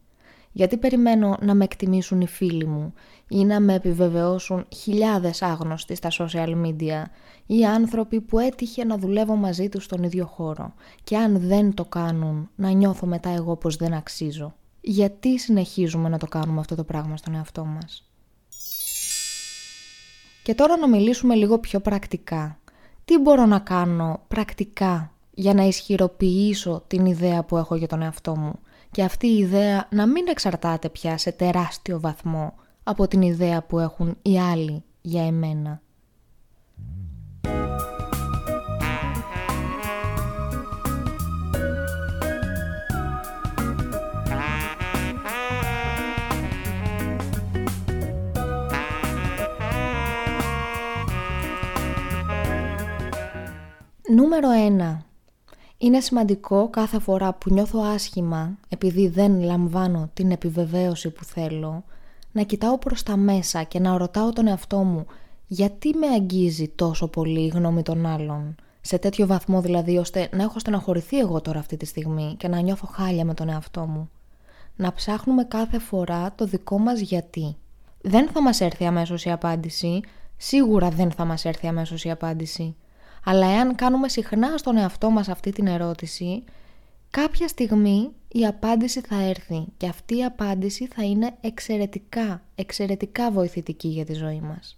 Γιατί 0.51 0.77
περιμένω 0.77 1.37
να 1.41 1.53
με 1.53 1.63
εκτιμήσουν 1.63 2.21
οι 2.21 2.27
φίλοι 2.27 2.65
μου 2.65 2.93
ή 3.27 3.45
να 3.45 3.59
με 3.59 3.73
επιβεβαιώσουν 3.73 4.65
χιλιάδες 4.75 5.41
άγνωστοι 5.41 5.95
στα 5.95 6.09
social 6.11 6.65
media 6.65 7.03
ή 7.45 7.65
άνθρωποι 7.65 8.21
που 8.21 8.39
έτυχε 8.39 8.85
να 8.85 8.97
δουλεύω 8.97 9.35
μαζί 9.35 9.69
τους 9.69 9.83
στον 9.83 10.03
ίδιο 10.03 10.25
χώρο 10.25 10.73
και 11.03 11.17
αν 11.17 11.39
δεν 11.39 11.73
το 11.73 11.85
κάνουν 11.85 12.49
να 12.55 12.69
νιώθω 12.69 13.05
μετά 13.05 13.29
εγώ 13.29 13.55
πως 13.55 13.75
δεν 13.75 13.93
αξίζω. 13.93 14.53
Γιατί 14.81 15.39
συνεχίζουμε 15.39 16.09
να 16.09 16.17
το 16.17 16.27
κάνουμε 16.27 16.59
αυτό 16.59 16.75
το 16.75 16.83
πράγμα 16.83 17.17
στον 17.17 17.35
εαυτό 17.35 17.65
μας; 17.65 18.09
Και 20.43 20.55
τώρα 20.55 20.77
να 20.77 20.87
μιλήσουμε 20.87 21.35
λίγο 21.35 21.59
πιο 21.59 21.79
πρακτικά. 21.79 22.59
Τι 23.05 23.17
μπορώ 23.17 23.45
να 23.45 23.59
κάνω 23.59 24.21
πρακτικά 24.27 25.13
για 25.33 25.53
να 25.53 25.63
ισχυροποιήσω 25.63 26.83
την 26.87 27.05
ιδέα 27.05 27.43
που 27.43 27.57
έχω 27.57 27.75
για 27.75 27.87
τον 27.87 28.01
εαυτό 28.01 28.35
μου; 28.35 28.59
Και 28.91 29.03
αυτή 29.03 29.27
η 29.27 29.37
ιδέα 29.37 29.87
να 29.91 30.07
μην 30.07 30.27
εξαρτάται 30.27 30.89
πια 30.89 31.17
σε 31.17 31.31
τεράστιο 31.31 31.99
βαθμό 31.99 32.53
από 32.83 33.07
την 33.07 33.21
ιδέα 33.21 33.61
που 33.61 33.79
έχουν 33.79 34.17
οι 34.21 34.39
άλλοι 34.39 34.83
για 35.01 35.25
εμένα. 35.25 35.81
Νούμερο 54.15 54.49
1. 54.97 55.10
Είναι 55.83 55.99
σημαντικό 55.99 56.69
κάθε 56.69 56.99
φορά 56.99 57.33
που 57.33 57.53
νιώθω 57.53 57.79
άσχημα 57.81 58.57
επειδή 58.69 59.07
δεν 59.07 59.41
λαμβάνω 59.41 60.09
την 60.13 60.31
επιβεβαίωση 60.31 61.09
που 61.09 61.23
θέλω 61.23 61.83
να 62.31 62.43
κοιτάω 62.43 62.77
προς 62.77 63.03
τα 63.03 63.17
μέσα 63.17 63.63
και 63.63 63.79
να 63.79 63.97
ρωτάω 63.97 64.33
τον 64.33 64.47
εαυτό 64.47 64.77
μου 64.77 65.05
γιατί 65.47 65.95
με 65.97 66.07
αγγίζει 66.07 66.67
τόσο 66.67 67.07
πολύ 67.07 67.39
η 67.41 67.47
γνώμη 67.47 67.81
των 67.81 68.05
άλλων; 68.05 68.55
Σε 68.81 68.97
τέτοιο 68.97 69.27
βαθμό 69.27 69.61
δηλαδή 69.61 69.97
ώστε 69.97 70.29
να 70.31 70.43
έχω 70.43 70.59
στεναχωρηθεί 70.59 71.19
εγώ 71.19 71.41
τώρα 71.41 71.59
αυτή 71.59 71.77
τη 71.77 71.85
στιγμή 71.85 72.35
και 72.37 72.47
να 72.47 72.59
νιώθω 72.59 72.87
χάλια 72.87 73.25
με 73.25 73.33
τον 73.33 73.49
εαυτό 73.49 73.81
μου. 73.81 74.09
Να 74.75 74.93
ψάχνουμε 74.93 75.43
κάθε 75.43 75.79
φορά 75.79 76.33
το 76.35 76.45
δικό 76.45 76.77
μας 76.77 76.99
γιατί. 76.99 77.55
Δεν 78.01 78.29
θα 78.29 78.41
μας 78.41 78.61
έρθει 78.61 78.85
αμέσως 78.85 79.25
η 79.25 79.31
απάντηση, 79.31 79.99
σίγουρα 80.37 80.89
δεν 80.89 81.11
θα 81.11 81.25
μας 81.25 81.45
έρθει 81.45 81.67
αμέσως 81.67 82.03
η 82.03 82.11
απάντηση. 82.11 82.75
Αλλά 83.25 83.47
εάν 83.47 83.75
κάνουμε 83.75 84.09
συχνά 84.09 84.57
στον 84.57 84.77
εαυτό 84.77 85.09
μας 85.09 85.29
αυτή 85.29 85.51
την 85.51 85.67
ερώτηση, 85.67 86.43
κάποια 87.09 87.47
στιγμή 87.47 88.09
η 88.27 88.45
απάντηση 88.45 89.01
θα 89.01 89.21
έρθει 89.21 89.65
και 89.77 89.87
αυτή 89.87 90.17
η 90.17 90.23
απάντηση 90.23 90.87
θα 90.87 91.03
είναι 91.03 91.35
εξαιρετικά, 91.41 92.41
εξαιρετικά 92.55 93.31
βοηθητική 93.31 93.87
για 93.87 94.05
τη 94.05 94.13
ζωή 94.13 94.41
μας. 94.41 94.75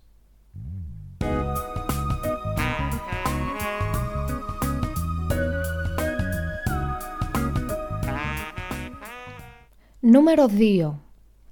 Νούμερο 10.00 10.46
2. 10.58 10.94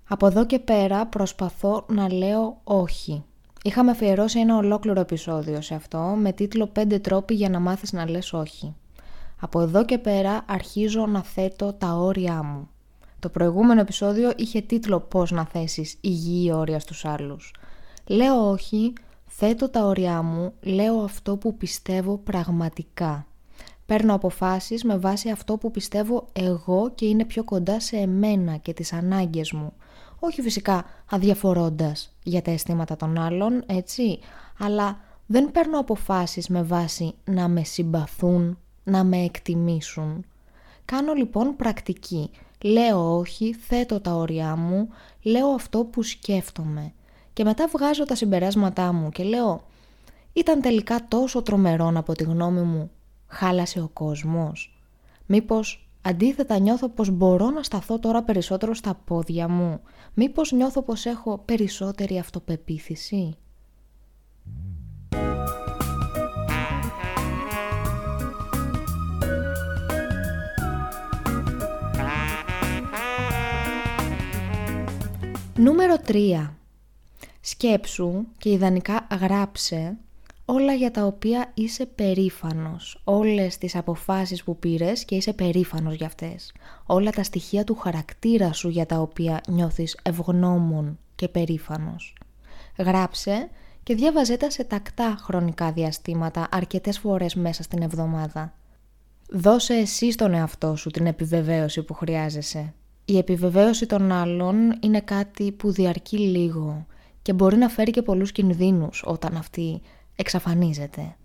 Από 0.08 0.28
εδώ 0.28 0.46
και 0.46 0.60
πέρα 0.60 1.06
προσπαθώ 1.06 1.86
να 1.90 2.14
λέω 2.14 2.62
όχι. 2.64 3.24
Είχαμε 3.64 3.92
αφιερώσει 3.92 4.40
ένα 4.40 4.58
ολόκληρο 4.58 5.00
επεισόδιο 5.00 5.62
σε 5.62 5.76
αυτό 5.76 5.98
με 5.98 6.32
τίτλο 6.34 6.72
«5 6.80 7.02
τρόποι 7.02 7.34
για 7.34 7.50
να 7.50 7.60
μάθεις 7.60 7.92
να 7.92 8.10
λες 8.10 8.34
όχι». 8.34 8.76
Από 9.40 9.62
εδώ 9.62 9.86
και 9.86 9.98
πέρα 9.98 10.44
αρχίζω 10.48 11.06
να 11.06 11.24
θέτω 11.24 11.74
τα 11.74 11.94
όρια 11.94 12.44
μου. 12.44 12.70
Το 13.20 13.30
προηγούμενο 13.30 13.82
επεισόδιο 13.82 14.32
είχε 14.36 14.62
τίτλο 14.62 15.00
«Πώς 15.00 15.32
να 15.32 15.46
θέσεις 15.46 15.98
υγιή 16.02 16.52
όρια 16.54 16.80
στους 16.80 17.06
άλλους». 17.06 17.54
Λέω 18.08 18.50
όχι, 18.50 18.94
θέτω 19.26 19.70
τα 19.70 19.86
όρια 19.86 20.22
μου, 20.22 20.54
λέω 20.62 21.00
αυτό 21.00 21.38
που 21.38 21.58
πιστεύω 21.58 22.18
πραγματικά. 22.18 23.26
Παίρνω 23.86 24.14
αποφάσεις 24.14 24.84
με 24.84 24.98
βάση 24.98 25.30
αυτό 25.30 25.58
που 25.58 25.72
πιστεύω 25.72 26.28
εγώ 26.34 26.92
και 26.96 27.06
είναι 27.06 27.26
πιο 27.26 27.44
κοντά 27.44 27.80
σε 27.80 27.98
εμένα 27.98 28.58
και 28.58 28.74
τις 28.74 28.94
ανάγκες 28.94 29.52
μου 29.52 29.74
όχι 30.24 30.42
φυσικά 30.42 30.86
αδιαφορώντας 31.10 32.11
για 32.24 32.42
τα 32.42 32.52
αισθήματα 32.52 32.96
των 32.96 33.18
άλλων, 33.18 33.64
έτσι, 33.66 34.20
αλλά 34.60 35.00
δεν 35.26 35.52
παίρνω 35.52 35.80
αποφάσεις 35.80 36.48
με 36.48 36.64
βάση 36.64 37.14
να 37.26 37.48
με 37.48 37.64
συμπαθούν, 37.64 38.58
να 38.84 39.04
με 39.04 39.18
εκτιμήσουν. 39.18 40.26
Κάνω 40.86 41.14
λοιπόν 41.14 41.56
πρακτική. 41.56 42.30
Λέω 42.62 43.18
όχι, 43.18 43.54
θέτω 43.54 44.00
τα 44.00 44.12
όρια 44.12 44.56
μου, 44.56 44.90
λέω 45.22 45.48
αυτό 45.48 45.84
που 45.84 46.04
σκέφτομαι. 46.04 46.94
Και 47.34 47.44
μετά 47.44 47.68
βγάζω 47.68 48.06
τα 48.06 48.16
συμπεράσματά 48.16 48.94
μου 48.94 49.10
και 49.10 49.24
λέω 49.24 49.64
«Ήταν 50.34 50.62
τελικά 50.62 51.06
τόσο 51.08 51.42
τρομερό 51.42 51.92
από 51.96 52.14
τη 52.14 52.24
γνώμη 52.24 52.62
μου, 52.62 52.92
χάλασε 53.28 53.80
ο 53.80 53.90
κόσμος». 53.94 54.76
Μήπως 55.26 55.81
αντίθετα 56.02 56.60
νιώθω 56.60 56.90
πως 56.90 57.10
μπορώ 57.10 57.50
να 57.50 57.64
σταθώ 57.64 58.00
τώρα 58.00 58.24
περισσότερο 58.24 58.74
στα 58.74 59.02
πόδια 59.06 59.48
μου. 59.48 59.82
Μήπως 60.14 60.52
νιώθω 60.52 60.82
πως 60.82 61.06
έχω 61.06 61.38
περισσότερη 61.38 62.20
αυτοπεποίθηση; 62.20 63.36
Νούμερο 75.56 75.96
3. 76.08 76.50
Σκέψου 77.42 78.26
και 78.38 78.52
ιδανικά 78.52 79.08
γράψε 79.22 79.98
όλα 80.54 80.74
για 80.74 80.92
τα 80.92 81.06
οποία 81.06 81.52
είσαι 81.54 81.86
περήφανος. 81.86 83.02
Όλες 83.04 83.58
τις 83.58 83.76
αποφάσεις 83.76 84.44
που 84.44 84.58
πήρες 84.58 85.06
και 85.06 85.16
είσαι 85.16 85.34
περήφανος 85.34 85.96
για 85.96 86.06
αυτές. 86.06 86.54
Όλα 86.86 87.12
τα 87.12 87.24
στοιχεία 87.24 87.64
του 87.64 87.76
χαρακτήρα 87.76 88.54
σου 88.54 88.70
για 88.70 88.86
τα 88.86 89.00
οποία 89.00 89.42
νιώθεις 89.48 89.98
ευγνώμων 90.04 91.00
και 91.16 91.28
περήφανος. 91.28 92.16
Γράψε 92.78 93.50
και 93.84 93.96
διάβαζέ 93.96 94.38
τα 94.38 94.50
σε 94.50 94.64
τακτά 94.64 95.16
χρονικά 95.20 95.72
διαστήματα 95.72 96.48
αρκετές 96.52 97.00
φορές 97.00 97.36
μέσα 97.36 97.64
στην 97.64 97.82
εβδομάδα. 97.82 98.54
Δώσε 99.30 99.74
εσύ 99.74 100.12
στον 100.12 100.34
εαυτό 100.34 100.76
σου 100.76 100.90
την 100.90 101.06
επιβεβαίωση 101.06 101.84
που 101.84 101.94
χρειάζεσαι. 101.94 102.74
Η 103.06 103.18
επιβεβαίωση 103.18 103.86
των 103.86 104.12
άλλων 104.12 104.56
είναι 104.82 105.02
κάτι 105.02 105.52
που 105.52 105.72
διαρκεί 105.72 106.18
λίγο 106.18 106.86
και 107.22 107.34
μπορεί 107.34 107.58
να 107.58 107.70
φέρει 107.70 107.92
και 107.92 108.02
πολλούς 108.02 108.32
κινδύνους 108.32 109.04
όταν 109.06 109.38
αυτή 109.38 109.82
εξαφανίζεται. 110.22 111.16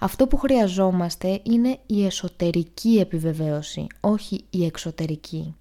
Αυτό 0.00 0.26
που 0.26 0.36
χρειαζόμαστε 0.36 1.40
είναι 1.42 1.78
η 1.86 2.04
εσωτερική 2.04 2.98
επιβεβαίωση, 3.00 3.86
όχι 4.00 4.44
η 4.50 4.64
εξωτερική. 4.64 5.54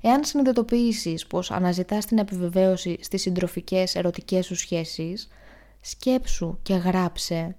Εάν 0.00 0.24
συνειδητοποιήσεις 0.24 1.26
πως 1.26 1.50
αναζητάς 1.50 2.06
την 2.06 2.18
επιβεβαίωση 2.18 2.98
στις 3.00 3.22
συντροφικές 3.22 3.94
ερωτικές 3.94 4.46
σου 4.46 4.54
σχέσεις, 4.54 5.28
σκέψου 5.80 6.58
και 6.62 6.74
γράψε 6.74 7.56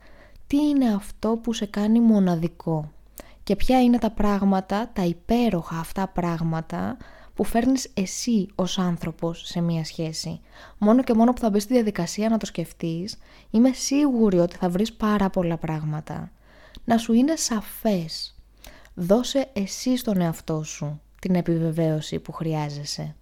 τι 0.47 0.57
είναι 0.57 0.93
αυτό 0.93 1.39
που 1.43 1.53
σε 1.53 1.65
κάνει 1.65 1.99
μοναδικό 1.99 2.91
και 3.43 3.55
ποια 3.55 3.81
είναι 3.81 3.97
τα 3.97 4.11
πράγματα, 4.11 4.89
τα 4.93 5.03
υπέροχα 5.03 5.79
αυτά 5.79 6.07
πράγματα 6.07 6.97
που 7.37 7.43
φέρνεις 7.43 7.89
εσύ 7.93 8.47
ως 8.55 8.77
άνθρωπος 8.77 9.41
σε 9.45 9.61
μία 9.61 9.83
σχέση. 9.83 10.39
Μόνο 10.77 11.03
και 11.03 11.13
μόνο 11.13 11.33
που 11.33 11.39
θα 11.39 11.49
μπεις 11.49 11.63
στη 11.63 11.73
διαδικασία 11.73 12.29
να 12.29 12.37
το 12.37 12.45
σκεφτείς, 12.45 13.17
είμαι 13.51 13.71
σίγουρη 13.73 14.39
ότι 14.39 14.55
θα 14.55 14.69
βρεις 14.69 14.93
πάρα 14.93 15.29
πολλά 15.29 15.57
πράγματα. 15.57 16.31
Να 16.85 16.97
σου 16.97 17.13
είναι 17.13 17.35
σαφές. 17.35 18.35
Δώσε 18.93 19.49
εσύ 19.53 19.97
στον 19.97 20.21
εαυτό 20.21 20.63
σου 20.63 21.01
την 21.21 21.35
επιβεβαίωση 21.35 22.19
που 22.19 22.31
χρειάζεσαι. 22.31 23.15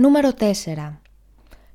Νούμερο 0.00 0.30
4. 0.38 1.00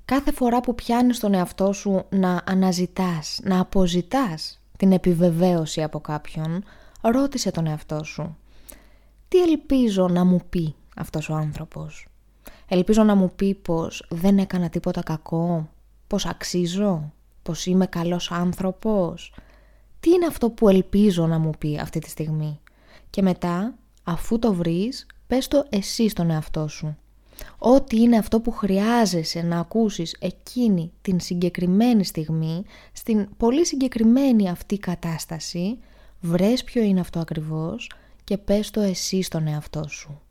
Κάθε 0.05 0.31
φορά 0.31 0.59
που 0.59 0.75
πιάνεις 0.75 1.19
τον 1.19 1.33
εαυτό 1.33 1.73
σου 1.73 2.05
να 2.09 2.41
αναζητάς, 2.45 3.39
να 3.43 3.59
αποζητάς 3.59 4.61
την 4.77 4.91
επιβεβαίωση 4.91 5.83
από 5.83 5.99
κάποιον, 5.99 6.63
ρώτησε 7.01 7.51
τον 7.51 7.67
εαυτό 7.67 8.03
σου. 8.03 8.37
Τι 9.27 9.41
ελπίζω 9.41 10.07
να 10.07 10.23
μου 10.23 10.41
πει 10.49 10.75
αυτός 10.95 11.29
ο 11.29 11.33
άνθρωπος; 11.33 12.07
Ελπίζω 12.67 13.03
να 13.03 13.15
μου 13.15 13.31
πει 13.35 13.53
πως 13.53 14.05
δεν 14.09 14.37
έκανα 14.37 14.69
τίποτα 14.69 15.01
κακό, 15.01 15.69
πως 16.07 16.25
αξίζω, 16.25 17.11
πως 17.43 17.65
είμαι 17.65 17.85
καλός 17.85 18.31
άνθρωπος; 18.31 19.33
Τι 19.99 20.09
είναι 20.09 20.25
αυτό 20.25 20.49
που 20.49 20.69
ελπίζω 20.69 21.27
να 21.27 21.39
μου 21.39 21.51
πει 21.57 21.79
αυτή 21.79 21.99
τη 21.99 22.09
στιγμή; 22.09 22.59
Και 23.09 23.21
μετά, 23.21 23.73
αφού 24.03 24.39
το 24.39 24.53
βρεις, 24.53 25.05
πες 25.27 25.47
το 25.47 25.65
εσύ 25.69 26.09
στον 26.09 26.29
εαυτό 26.29 26.67
σου. 26.67 26.97
Ό,τι 27.57 28.01
είναι 28.01 28.17
αυτό 28.17 28.39
που 28.39 28.51
χρειάζεσαι 28.51 29.41
να 29.41 29.59
ακούσεις 29.59 30.15
εκείνη 30.19 30.91
την 31.01 31.19
συγκεκριμένη 31.19 32.05
στιγμή, 32.05 32.63
στην 32.93 33.27
πολύ 33.37 33.65
συγκεκριμένη 33.65 34.49
αυτή 34.49 34.77
κατάσταση, 34.77 35.79
βρες 36.21 36.63
ποιο 36.63 36.81
είναι 36.81 36.99
αυτό 36.99 37.19
ακριβώς 37.19 37.91
και 38.23 38.37
πες 38.37 38.69
το 38.69 38.81
εσύ 38.81 39.21
στον 39.21 39.47
εαυτό 39.47 39.87
σου. 39.87 40.21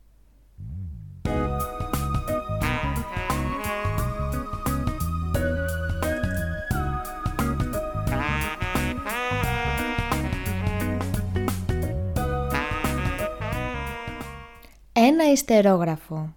Ένα 14.95 15.31
ιστερόγραφο 15.31 16.33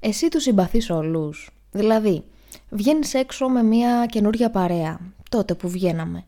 εσύ 0.00 0.28
τους 0.28 0.42
συμπαθείς 0.42 0.90
όλους. 0.90 1.50
Δηλαδή, 1.70 2.24
βγαίνεις 2.70 3.14
έξω 3.14 3.48
με 3.48 3.62
μια 3.62 4.06
καινούργια 4.06 4.50
παρέα, 4.50 5.00
τότε 5.30 5.54
που 5.54 5.68
βγαίναμε. 5.68 6.24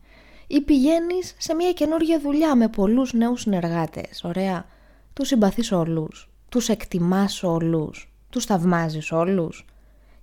Ή 0.47 0.61
πηγαίνεις 0.61 1.35
σε 1.37 1.53
μια 1.53 1.71
καινούργια 1.71 2.19
δουλειά 2.19 2.55
με 2.55 2.67
πολλούς 2.67 3.13
νέους 3.13 3.41
συνεργάτες. 3.41 4.23
Ωραία. 4.23 4.65
Τους 5.13 5.27
συμπαθείς 5.27 5.71
όλους. 5.71 6.29
Τους 6.49 6.69
εκτιμάς 6.69 7.43
όλους. 7.43 8.13
Τους 8.29 8.45
θαυμάζεις 8.45 9.11
όλους. 9.11 9.65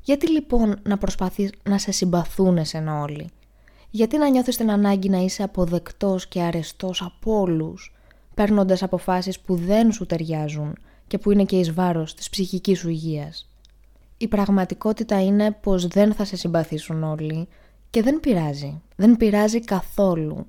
Γιατί 0.01 0.31
λοιπόν 0.31 0.81
να 0.83 0.99
προσπαθείς 0.99 1.53
να 1.63 1.79
σε 1.79 1.93
συμπαθούν 1.93 2.57
εσένα 2.57 3.01
όλοι; 3.01 3.31
Γιατί 3.91 4.19
να 4.19 4.29
νιώθεις 4.29 4.57
την 4.57 4.71
ανάγκη 4.71 5.09
να 5.09 5.19
είσαι 5.19 5.43
αποδεκτός 5.43 6.27
και 6.27 6.41
αρεστός 6.43 7.03
από 7.03 7.41
όλους, 7.41 7.95
παίρνοντας 8.35 8.83
αποφάσεις 8.83 9.41
που 9.41 9.55
δεν 9.55 9.93
σου 9.93 10.07
ταιριάζουν; 10.07 10.79
Και 11.09 11.19
που 11.19 11.31
είναι 11.31 11.45
και 11.45 11.59
εις 11.59 11.73
βάρος 11.73 12.15
της 12.15 12.31
ψυχικής 12.31 12.79
σου 12.79 12.89
υγείας. 12.89 13.49
Η 14.17 14.29
πραγματικότητα 14.29 15.23
είναι 15.25 15.51
πως 15.51 15.87
δεν 15.87 16.15
θα 16.15 16.25
σε 16.25 16.37
συμπαθήσουν 16.37 17.03
όλοι 17.03 17.49
και 17.91 18.03
δεν 18.03 18.21
πειράζει. 18.21 18.81
Δεν 18.97 19.17
πειράζει 19.17 19.61
καθόλου. 19.61 20.47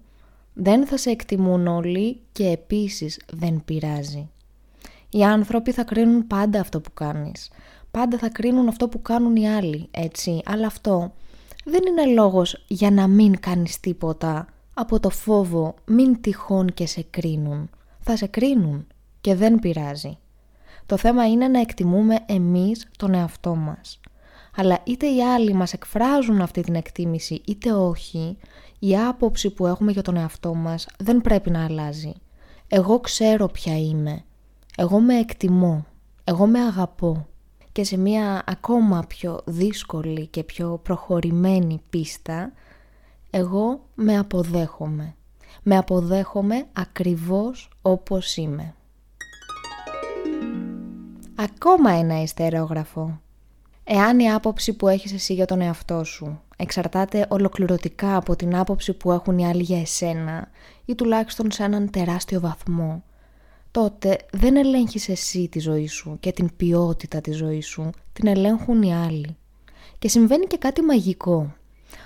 Δεν 0.54 0.86
θα 0.86 0.98
σε 0.98 1.10
εκτιμούν 1.10 1.68
όλοι 1.68 2.20
και 2.32 2.48
επίσης 2.48 3.20
δεν 3.34 3.62
πειράζει. 3.66 4.30
Οι 5.10 5.24
άνθρωποι 5.24 5.72
θα 5.72 5.84
κρίνουν 5.84 6.28
πάντα 6.28 6.60
αυτό 6.60 6.82
που 6.82 6.94
κάνεις. 6.94 7.52
Πάντα 7.92 8.18
θα 8.18 8.30
κρίνουν 8.30 8.68
αυτό 8.68 8.88
που 8.88 9.02
κάνουν 9.02 9.36
οι 9.36 9.50
άλλοι, 9.50 9.88
έτσι. 9.92 10.42
Αλλά 10.46 10.68
αυτό 10.68 11.14
δεν 11.66 11.82
είναι 11.88 12.14
λόγος 12.14 12.64
για 12.68 12.92
να 12.92 13.08
μην 13.08 13.40
κάνεις 13.40 13.80
τίποτα 13.80 14.48
από 14.74 15.00
το 15.00 15.10
φόβο 15.10 15.74
μην 15.86 16.22
τυχόν 16.22 16.74
και 16.74 16.88
σε 16.88 17.06
κρίνουν. 17.10 17.70
Θα 18.00 18.16
σε 18.16 18.28
κρίνουν 18.28 18.88
και 19.22 19.36
δεν 19.36 19.60
πειράζει. 19.60 20.18
Το 20.90 20.98
θέμα 20.98 21.28
είναι 21.28 21.48
να 21.48 21.60
εκτιμούμε 21.60 22.16
εμείς 22.26 22.88
τον 22.98 23.14
εαυτό 23.14 23.56
μας. 23.56 24.00
Αλλά 24.56 24.80
είτε 24.84 25.08
οι 25.08 25.24
άλλοι 25.24 25.54
μας 25.54 25.74
εκφράζουν 25.74 26.42
αυτή 26.42 26.62
την 26.62 26.76
εκτίμηση 26.76 27.42
είτε 27.46 27.72
όχι, 27.72 28.38
η 28.80 28.98
άποψη 28.98 29.50
που 29.50 29.68
έχουμε 29.68 29.92
για 29.92 30.02
τον 30.02 30.16
εαυτό 30.16 30.54
μας 30.54 30.88
δεν 31.00 31.22
πρέπει 31.22 31.50
να 31.50 31.66
αλλάζει. 31.66 32.14
Εγώ 32.68 33.00
ξέρω 33.00 33.48
ποια 33.48 33.78
είμαι. 33.78 34.24
Εγώ 34.78 35.00
με 35.00 35.20
εκτιμώ. 35.20 35.86
Εγώ 36.24 36.48
με 36.48 36.60
αγαπώ. 36.60 37.28
Και 37.72 37.84
σε 37.84 37.98
μια 37.98 38.44
ακόμα 38.46 39.04
πιο 39.08 39.42
δύσκολη 39.46 40.28
και 40.28 40.44
πιο 40.44 40.80
προχωρημένη 40.84 41.82
πίστα, 41.90 42.52
εγώ 43.30 43.86
με 43.96 44.18
αποδέχομαι. 44.18 45.16
Με 45.64 45.78
αποδέχομαι 45.78 46.66
ακριβώς 46.74 47.70
όπως 47.82 48.38
είμαι. 48.38 48.74
Ακόμα 51.42 51.92
ένα 51.92 52.22
ιστερόγραφο. 52.22 53.22
Εάν 53.84 54.20
η 54.20 54.32
άποψη 54.32 54.74
που 54.74 54.88
έχεις 54.88 55.14
εσύ 55.14 55.34
για 55.34 55.46
τον 55.46 55.62
εαυτό 55.62 56.04
σου 56.04 56.42
εξαρτάται 56.58 57.26
ολοκληρωτικά 57.30 58.16
από 58.16 58.36
την 58.36 58.56
άποψη 58.56 58.94
που 58.94 59.12
έχουν 59.12 59.38
οι 59.38 59.48
άλλοι 59.48 59.64
για 59.64 59.80
εσένα 59.80 60.50
ή 60.86 60.96
τουλάχιστον 60.96 61.52
σε 61.52 61.64
έναν 61.64 61.90
τεράστιο 61.90 62.40
βαθμό, 62.40 63.04
τότε 63.72 64.18
δεν 64.32 64.56
ελέγχεις 64.56 65.10
εσύ 65.10 65.48
τη 65.48 65.60
ζωή 65.60 65.88
σου 65.88 66.18
και 66.20 66.32
την 66.32 66.50
ποιότητα 66.58 67.22
της 67.22 67.38
ζωής 67.38 67.68
σου, 67.68 67.90
την 68.14 68.28
ελέγχουν 68.28 68.82
οι 68.82 68.96
άλλοι. 68.96 69.38
Και 70.00 70.08
συμβαίνει 70.08 70.46
και 70.46 70.58
κάτι 70.58 70.82
μαγικό. 70.82 71.56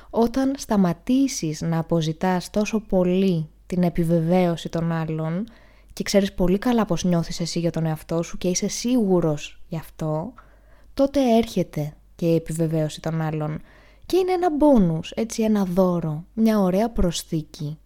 Όταν 0.09 0.53
σταματήσεις 0.57 1.61
να 1.61 1.77
αποζητάς 1.77 2.49
τόσο 2.49 2.79
πολύ 2.79 3.49
την 3.65 3.83
επιβεβαίωση 3.83 4.69
των 4.69 4.91
άλλων 4.91 5.45
και 5.93 6.03
ξέρεις 6.03 6.33
πολύ 6.33 6.57
καλά 6.57 6.85
πως 6.85 7.03
νιώθεις 7.03 7.39
εσύ 7.39 7.59
για 7.59 7.71
τον 7.71 7.85
εαυτό 7.85 8.23
σου 8.23 8.37
και 8.37 8.47
είσαι 8.47 8.67
σίγουρος 8.67 9.61
γι' 9.67 9.77
αυτό, 9.77 10.33
τότε 10.93 11.37
έρχεται 11.37 11.93
και 12.15 12.25
η 12.25 12.35
επιβεβαίωση 12.35 13.01
των 13.01 13.21
άλλων 13.21 13.61
και 14.05 14.17
είναι 14.17 14.31
ένα 14.31 14.51
μπόνους, 14.51 15.11
έτσι 15.11 15.43
ένα 15.43 15.63
δώρο, 15.63 16.25
μια 16.33 16.59
ωραία 16.59 16.89
προσθήκη. 16.89 17.77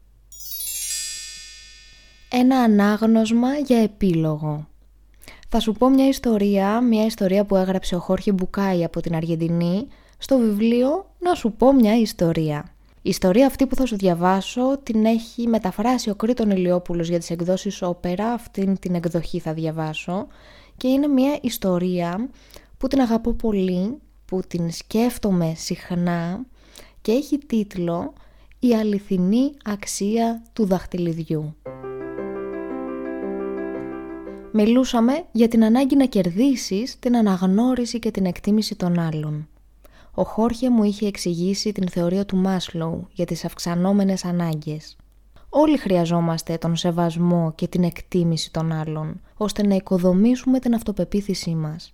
Ένα 2.32 2.58
ανάγνωσμα 2.58 3.54
για 3.54 3.82
επίλογο. 3.82 4.68
Θα 5.50 5.60
σου 5.60 5.72
πω 5.72 5.90
μια 5.90 6.08
ιστορία, 6.08 6.82
μια 6.82 7.06
ιστορία 7.06 7.46
που 7.46 7.56
έγραψε 7.56 7.96
ο 7.96 8.00
Χόρχε 8.00 8.32
Μπουκάη 8.32 8.84
από 8.84 9.02
την 9.02 9.16
Αργεντινή 9.16 9.88
στο 10.18 10.38
βιβλίο 10.38 11.12
«Να 11.20 11.34
σου 11.34 11.52
πω 11.52 11.74
μια 11.74 12.00
ιστορία». 12.00 12.77
Η 13.08 13.10
ιστορία 13.10 13.46
αυτή 13.46 13.68
που 13.68 13.76
θα 13.76 13.86
σου 13.86 13.96
διαβάσω 13.96 14.78
την 14.84 15.06
έχει 15.06 15.48
μεταφράσει 15.48 16.10
ο 16.10 16.16
Κρήτον 16.16 16.50
Ηλιόπουλος 16.50 17.08
για 17.08 17.20
τις 17.20 17.30
εκδόσεις 17.30 17.82
όπερα, 17.82 18.32
αυτήν 18.32 18.80
την 18.80 18.96
εκδοχή 18.96 19.40
θα 19.40 19.54
διαβάσω 19.54 20.28
και 20.78 20.88
είναι 20.88 21.08
μια 21.08 21.38
ιστορία 21.42 22.30
που 22.78 22.88
την 22.88 23.02
αγαπώ 23.02 23.34
πολύ, 23.34 23.98
που 24.26 24.42
την 24.48 24.72
σκέφτομαι 24.72 25.54
συχνά 25.56 26.46
και 27.02 27.12
έχει 27.12 27.38
τίτλο 27.38 28.14
«Η 28.60 28.76
αληθινή 28.76 29.52
αξία 29.66 30.44
του 30.54 30.66
δαχτυλιδιού». 30.66 31.56
Μιλούσαμε 34.52 35.26
για 35.32 35.48
την 35.48 35.64
ανάγκη 35.64 35.96
να 35.96 36.06
κερδίσεις 36.06 37.00
την 37.00 37.18
αναγνώριση 37.18 38.00
και 38.00 38.12
την 38.12 38.26
εκτίμηση 38.26 38.76
των 38.76 39.00
άλλων. 39.00 39.48
Ο 40.20 40.24
Χόρχε 40.24 40.70
μου 40.70 40.84
είχε 40.84 41.08
εξηγήσει 41.08 41.72
την 41.72 41.88
θεωρία 41.90 42.26
του 42.26 42.38
Μάσλοου 42.38 43.08
για 43.12 43.26
τις 43.26 43.46
αυξανόμενες 43.46 44.26
ανάγκες. 44.26 44.96
Όλοι 45.50 45.78
χρειαζόμαστε 45.78 46.58
τον 46.58 46.76
σεβασμό 46.76 47.54
και 47.56 47.68
την 47.68 47.84
εκτίμηση 47.84 48.52
των 48.52 48.72
άλλων, 48.72 49.22
ώστε 49.38 49.68
να 49.68 49.76
οικοδομήσουμε 49.76 50.60
την 50.60 50.74
αυτοπεποίθησή 50.74 51.56
μας. 51.56 51.92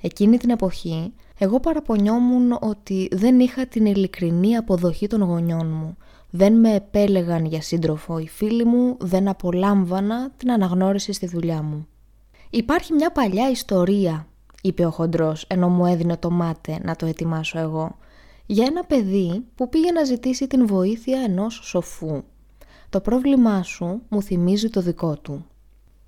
Εκείνη 0.00 0.36
την 0.36 0.50
εποχή, 0.50 1.12
εγώ 1.38 1.60
παραπονιόμουν 1.60 2.58
ότι 2.60 3.08
δεν 3.12 3.40
είχα 3.40 3.66
την 3.66 3.86
ειλικρινή 3.86 4.56
αποδοχή 4.56 5.06
των 5.06 5.22
γονιών 5.22 5.70
μου. 5.70 5.96
Δεν 6.30 6.60
με 6.60 6.74
επέλεγαν 6.74 7.44
για 7.44 7.62
σύντροφο 7.62 8.18
οι 8.18 8.28
φίλοι 8.28 8.64
μου, 8.64 8.96
δεν 9.00 9.28
απολάμβανα 9.28 10.30
την 10.36 10.52
αναγνώριση 10.52 11.12
στη 11.12 11.26
δουλειά 11.26 11.62
μου. 11.62 11.86
Υπάρχει 12.50 12.92
μια 12.92 13.12
παλιά 13.12 13.50
ιστορία, 13.50 14.26
είπε 14.62 14.84
ο 14.86 14.90
χοντρός 14.90 15.44
ενώ 15.48 15.68
μου 15.68 15.86
έδινε 15.86 16.16
το 16.16 16.30
μάτε 16.30 16.78
να 16.82 16.96
το 16.96 17.06
ετοιμάσω 17.06 17.58
εγώ, 17.58 17.96
για 18.46 18.64
ένα 18.64 18.84
παιδί 18.84 19.44
που 19.54 19.68
πήγε 19.68 19.92
να 19.92 20.04
ζητήσει 20.04 20.46
την 20.46 20.66
βοήθεια 20.66 21.20
ενός 21.20 21.60
σοφού. 21.62 22.22
Το 22.88 23.00
πρόβλημά 23.00 23.62
σου 23.62 24.02
μου 24.08 24.22
θυμίζει 24.22 24.68
το 24.68 24.80
δικό 24.80 25.16
του. 25.16 25.46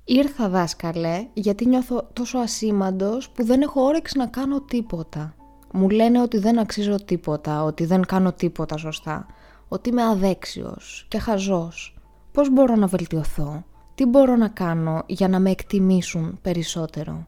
Ήρθα 0.04 0.48
δάσκαλε 0.48 1.26
γιατί 1.32 1.66
νιώθω 1.66 2.08
τόσο 2.12 2.38
ασήμαντος 2.38 3.30
που 3.30 3.44
δεν 3.44 3.62
έχω 3.62 3.82
όρεξη 3.82 4.18
να 4.18 4.26
κάνω 4.26 4.60
τίποτα. 4.60 5.34
Μου 5.72 5.88
λένε 5.88 6.20
ότι 6.22 6.38
δεν 6.38 6.58
αξίζω 6.58 7.04
τίποτα, 7.04 7.64
ότι 7.64 7.84
δεν 7.84 8.06
κάνω 8.06 8.32
τίποτα 8.32 8.76
σωστά, 8.76 9.26
ότι 9.68 9.88
είμαι 9.88 10.02
αδέξιος 10.02 11.06
και 11.08 11.18
χαζός. 11.18 11.98
Πώς 12.32 12.50
μπορώ 12.50 12.76
να 12.76 12.86
βελτιωθώ, 12.86 13.64
τι 13.94 14.06
μπορώ 14.06 14.36
να 14.36 14.48
κάνω 14.48 15.02
για 15.06 15.28
να 15.28 15.38
με 15.38 15.50
εκτιμήσουν 15.50 16.38
περισσότερο; 16.42 17.26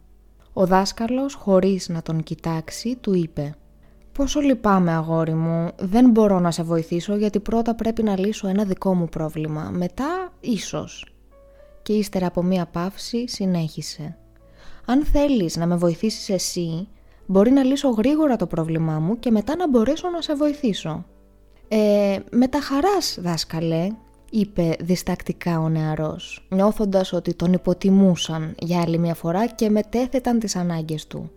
Ο 0.58 0.66
δάσκαλος, 0.66 1.34
χωρίς 1.34 1.88
να 1.88 2.02
τον 2.02 2.22
κοιτάξει, 2.22 2.96
του 3.00 3.14
είπε 3.14 3.54
«Πόσο 4.12 4.40
λυπάμαι 4.40 4.92
αγόρι 4.92 5.34
μου, 5.34 5.70
δεν 5.78 6.10
μπορώ 6.10 6.40
να 6.40 6.50
σε 6.50 6.62
βοηθήσω 6.62 7.16
γιατί 7.16 7.40
πρώτα 7.40 7.74
πρέπει 7.74 8.02
να 8.02 8.18
λύσω 8.18 8.48
ένα 8.48 8.64
δικό 8.64 8.94
μου 8.94 9.08
πρόβλημα, 9.08 9.70
μετά 9.72 10.32
ίσως». 10.40 11.06
Και 11.82 11.92
ύστερα 11.92 12.26
από 12.26 12.42
μία 12.42 12.66
παύση 12.66 13.28
συνέχισε 13.28 14.16
«Αν 14.84 15.04
θέλεις 15.04 15.56
να 15.56 15.66
με 15.66 15.76
βοηθήσεις 15.76 16.28
εσύ, 16.28 16.88
μπορεί 17.26 17.50
να 17.50 17.62
λύσω 17.62 17.88
γρήγορα 17.88 18.36
το 18.36 18.46
πρόβλημά 18.46 18.98
μου 18.98 19.18
και 19.18 19.30
μετά 19.30 19.56
να 19.56 19.68
μπορέσω 19.68 20.10
να 20.10 20.20
σε 20.20 20.34
βοηθήσω». 20.34 21.04
«Ε, 21.68 22.18
με 22.30 22.48
τα 22.48 22.60
χαράς 22.60 23.18
δάσκαλε», 23.20 23.88
είπε 24.38 24.76
διστακτικά 24.80 25.60
ο 25.60 25.68
νεαρός, 25.68 26.46
νιώθοντας 26.50 27.12
ότι 27.12 27.34
τον 27.34 27.52
υποτιμούσαν 27.52 28.54
για 28.58 28.80
άλλη 28.80 28.98
μια 28.98 29.14
φορά 29.14 29.46
και 29.46 29.70
μετέθεταν 29.70 30.38
τις 30.38 30.56
ανάγκες 30.56 31.06
του. 31.06 31.30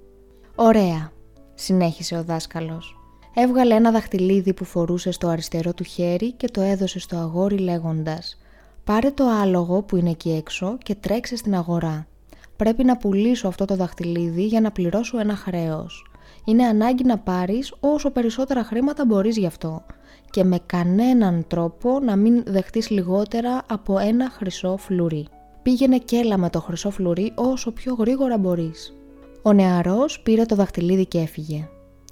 «Ωραία», 0.55 1.11
συνέχισε 1.55 2.17
ο 2.17 2.23
δάσκαλος. 2.23 2.99
Έβγαλε 3.33 3.75
ένα 3.75 3.91
δαχτυλίδι 3.91 4.53
που 4.53 4.63
φορούσε 4.63 5.11
στο 5.11 5.27
αριστερό 5.27 5.73
του 5.73 5.83
χέρι 5.83 6.31
και 6.31 6.47
το 6.47 6.61
έδωσε 6.61 6.99
στο 6.99 7.17
αγόρι 7.17 7.57
λέγοντας 7.57 8.37
«Πάρε 8.83 9.11
το 9.11 9.23
άλογο 9.41 9.81
που 9.81 9.95
είναι 9.95 10.09
εκεί 10.09 10.29
έξω 10.31 10.77
και 10.83 10.95
τρέξε 10.95 11.35
στην 11.35 11.55
αγορά. 11.55 12.07
Πρέπει 12.55 12.83
να 12.83 12.97
πουλήσω 12.97 13.47
αυτό 13.47 13.65
το 13.65 13.75
δαχτυλίδι 13.75 14.45
για 14.45 14.61
να 14.61 14.71
πληρώσω 14.71 15.19
ένα 15.19 15.35
χρέος. 15.35 16.08
Είναι 16.45 16.63
ανάγκη 16.65 17.03
να 17.03 17.17
πάρεις 17.17 17.73
όσο 17.79 18.11
περισσότερα 18.11 18.63
χρήματα 18.63 19.05
μπορείς 19.05 19.37
γι' 19.37 19.45
αυτό 19.45 19.85
και 20.29 20.43
με 20.43 20.59
κανέναν 20.65 21.45
τρόπο 21.47 21.99
να 21.99 22.15
μην 22.15 22.43
δεχτείς 22.45 22.89
λιγότερα 22.89 23.61
από 23.69 23.99
ένα 23.99 24.29
χρυσό 24.29 24.77
φλουρί. 24.77 25.27
Πήγαινε 25.61 25.97
και 25.97 26.15
έλα 26.15 26.37
με 26.37 26.49
το 26.49 26.61
χρυσό 26.61 26.89
φλουρί 26.89 27.31
όσο 27.35 27.71
πιο 27.71 27.93
γρήγορα 27.93 28.37
μπορείς. 28.37 28.93
Ο 29.41 29.53
νεαρός 29.53 30.21
πήρε 30.21 30.45
το 30.45 30.55
δαχτυλίδι 30.55 31.05
και 31.05 31.19
έφυγε. 31.19 31.67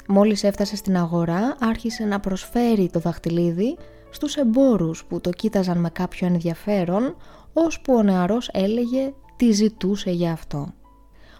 Μόλις 0.08 0.44
έφτασε 0.44 0.76
στην 0.76 0.98
αγορά 0.98 1.56
άρχισε 1.60 2.06
να 2.06 2.20
προσφέρει 2.20 2.90
το 2.90 3.00
δαχτυλίδι 3.00 3.78
στους 4.10 4.36
εμπόρους 4.36 5.06
που 5.06 5.22
το 5.22 5.30
κοίταζαν 5.30 5.78
με 5.78 5.90
κάποιο 5.90 6.28
ενδιαφέρον 6.28 7.16
ώσπου 7.54 7.94
ο 7.94 8.04
νεαρός 8.04 8.50
έλεγε 8.54 9.14
τι 9.36 9.52
ζητούσε 9.52 10.12
για 10.12 10.32
αυτό. 10.32 10.74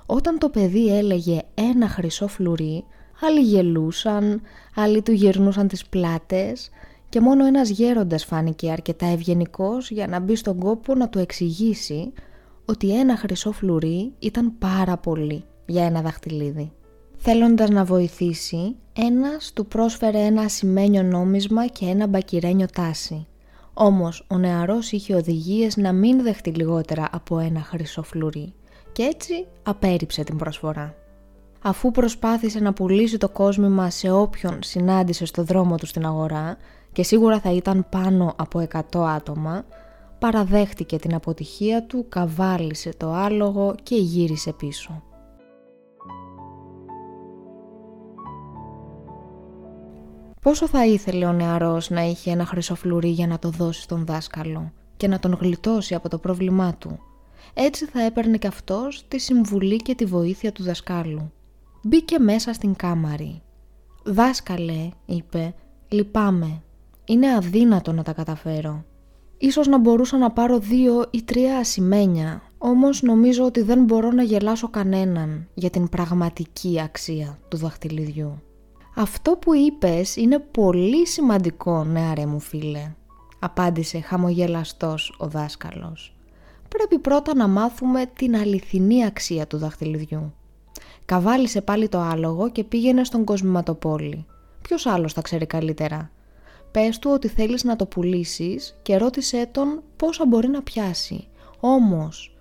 Όταν 0.10 0.38
το 0.38 0.50
παιδί 0.50 0.98
έλεγε 0.98 1.42
ένα 1.54 1.88
χρυσό 1.88 2.28
φλουρί 2.28 2.86
Άλλοι 3.22 3.42
γελούσαν, 3.42 4.42
άλλοι 4.76 5.02
του 5.02 5.12
γυρνούσαν 5.12 5.68
τις 5.68 5.86
πλάτες 5.86 6.70
και 7.10 7.22
μόνο 7.22 7.46
ένας 7.46 7.70
γέροντας 7.70 8.26
φάνηκε 8.26 8.72
αρκετά 8.72 9.06
ευγενικός 9.06 9.92
για 9.92 10.08
να 10.08 10.20
μπει 10.20 10.36
στον 10.36 10.60
κόπο 10.60 10.96
να 10.96 11.10
του 11.10 11.20
εξηγήσει 11.20 12.14
ότι 12.66 13.00
ένα 13.00 13.18
χρυσό 13.18 13.52
φλουρί 13.52 14.14
ήταν 14.20 14.58
πάρα 14.58 14.98
πολύ 14.98 15.44
για 15.66 15.86
ένα 15.86 16.02
δαχτυλίδι. 16.02 16.72
Θέλοντας 17.16 17.70
να 17.70 17.84
βοηθήσει, 17.84 18.76
ένας 18.94 19.52
του 19.54 19.66
πρόσφερε 19.66 20.20
ένα 20.20 20.42
ασημένιο 20.42 21.04
νόμισμα 21.04 21.68
και 21.68 21.86
ένα 21.86 22.08
μπακυρένιο 22.08 22.68
τάση. 22.74 23.28
Όμως 23.74 24.26
ο 24.28 24.38
νεαρός 24.38 24.92
είχε 24.92 25.16
οδηγίες 25.16 25.78
να 25.78 25.94
μην 25.94 26.24
δεχτεί 26.24 26.50
λιγότερα 26.50 27.10
από 27.12 27.40
ένα 27.40 27.62
χρυσό 27.62 28.04
φλουρί 28.04 28.54
και 28.98 29.04
έτσι 29.04 29.48
απέρριψε 29.64 30.24
την 30.24 30.38
προσφορά 30.38 30.96
αφού 31.62 31.92
προσπάθησε 31.92 32.60
να 32.60 32.74
πουλήσει 32.74 33.18
το 33.18 33.30
κόσμημα 33.30 33.90
σε 33.90 34.12
όποιον 34.12 34.64
συνάντησε 34.64 35.26
στο 35.26 35.44
δρόμο 35.44 35.76
του 35.76 35.86
στην 35.86 36.06
αγορά 36.06 36.58
και 36.92 37.04
σίγουρα 37.04 37.40
θα 37.40 37.52
ήταν 37.52 37.86
πάνω 37.90 38.34
από 38.38 38.68
100 38.92 39.00
άτομα, 39.00 39.66
παραδέχτηκε 40.20 40.98
την 40.98 41.14
αποτυχία 41.14 41.84
του, 41.84 42.06
καβάλισε 42.10 42.90
το 42.98 43.12
άλογο 43.12 43.76
και 43.84 43.96
γύρισε 43.96 44.54
πίσω. 44.54 45.04
Πόσο 50.42 50.68
θα 50.68 50.86
ήθελε 50.86 51.26
ο 51.26 51.34
νεαρός 51.34 51.90
να 51.90 52.02
είχε 52.02 52.32
ένα 52.32 52.46
χρυσοφλουρί 52.46 53.10
για 53.10 53.28
να 53.28 53.40
το 53.40 53.50
δώσει 53.50 53.82
στον 53.82 54.06
δάσκαλο 54.06 54.72
και 54.98 55.08
να 55.08 55.20
τον 55.20 55.38
γλιτώσει 55.42 55.96
από 55.96 56.10
το 56.10 56.18
πρόβλημά 56.18 56.76
του; 56.76 57.00
Έτσι 57.60 57.86
θα 57.86 58.02
έπαιρνε 58.02 58.38
και 58.38 58.48
αυτός 58.48 59.06
τη 59.08 59.18
συμβουλή 59.18 59.78
και 59.78 59.96
τη 59.96 60.06
βοήθεια 60.06 60.52
του 60.52 60.64
δασκάλου. 60.64 61.32
Μπήκε 61.84 62.20
μέσα 62.20 62.54
στην 62.54 62.76
κάμαρη. 62.76 63.42
«Δάσκαλε», 64.04 64.90
είπε, 65.06 65.56
«λυπάμαι. 65.88 66.62
Είναι 67.06 67.34
αδύνατο 67.34 67.92
να 67.92 68.04
τα 68.04 68.14
καταφέρω. 68.14 68.86
Ίσως 69.38 69.68
να 69.68 69.78
μπορούσα 69.78 70.18
να 70.18 70.32
πάρω 70.32 70.60
δύο 70.60 71.06
ή 71.12 71.24
τρία 71.24 71.58
ασημένια, 71.58 72.42
όμως 72.58 73.02
νομίζω 73.02 73.46
ότι 73.46 73.62
δεν 73.62 73.84
μπορώ 73.84 74.12
να 74.12 74.24
γελάσω 74.24 74.70
κανέναν 74.70 75.48
για 75.54 75.70
την 75.70 75.90
πραγματική 75.90 76.82
αξία 76.84 77.40
του 77.48 77.58
δαχτυλιδιού». 77.58 78.42
«Αυτό 78.96 79.32
που 79.32 79.56
είπες 79.56 80.16
είναι 80.16 80.40
πολύ 80.40 81.08
σημαντικό, 81.08 81.84
νεαρέ 81.84 82.26
μου 82.26 82.40
φίλε», 82.40 82.94
απάντησε 83.40 84.00
χαμογελαστός 84.00 85.16
ο 85.18 85.28
δάσκαλος. 85.28 86.17
«Πρέπει 86.68 87.00
πρώτα 87.00 87.36
να 87.36 87.48
μάθουμε 87.48 88.06
την 88.06 88.36
αληθινή 88.36 89.06
αξία 89.06 89.48
του 89.48 89.58
δαχτυλιδιού. 89.58 90.34
Καβάλισε 91.06 91.62
πάλι 91.62 91.90
το 91.90 92.00
άλογο 92.00 92.50
και 92.50 92.64
πήγαινε 92.64 93.04
στον 93.04 93.24
κοσμηματοπόλη. 93.24 94.26
Ποιος 94.62 94.86
άλλος 94.86 95.14
θα 95.14 95.22
ξέρει 95.22 95.46
καλύτερα; 95.46 96.12
Πες 96.72 97.00
του 97.00 97.12
ότι 97.14 97.28
θέλεις 97.28 97.64
να 97.64 97.76
το 97.76 97.86
πουλήσεις 97.86 98.80
και 98.82 98.98
ρώτησέ 98.98 99.50
τον 99.52 99.84
πόσα 99.96 100.26
μπορεί 100.26 100.48
να 100.48 100.62
πιάσει. 100.62 101.28
Όμως, 101.60 102.38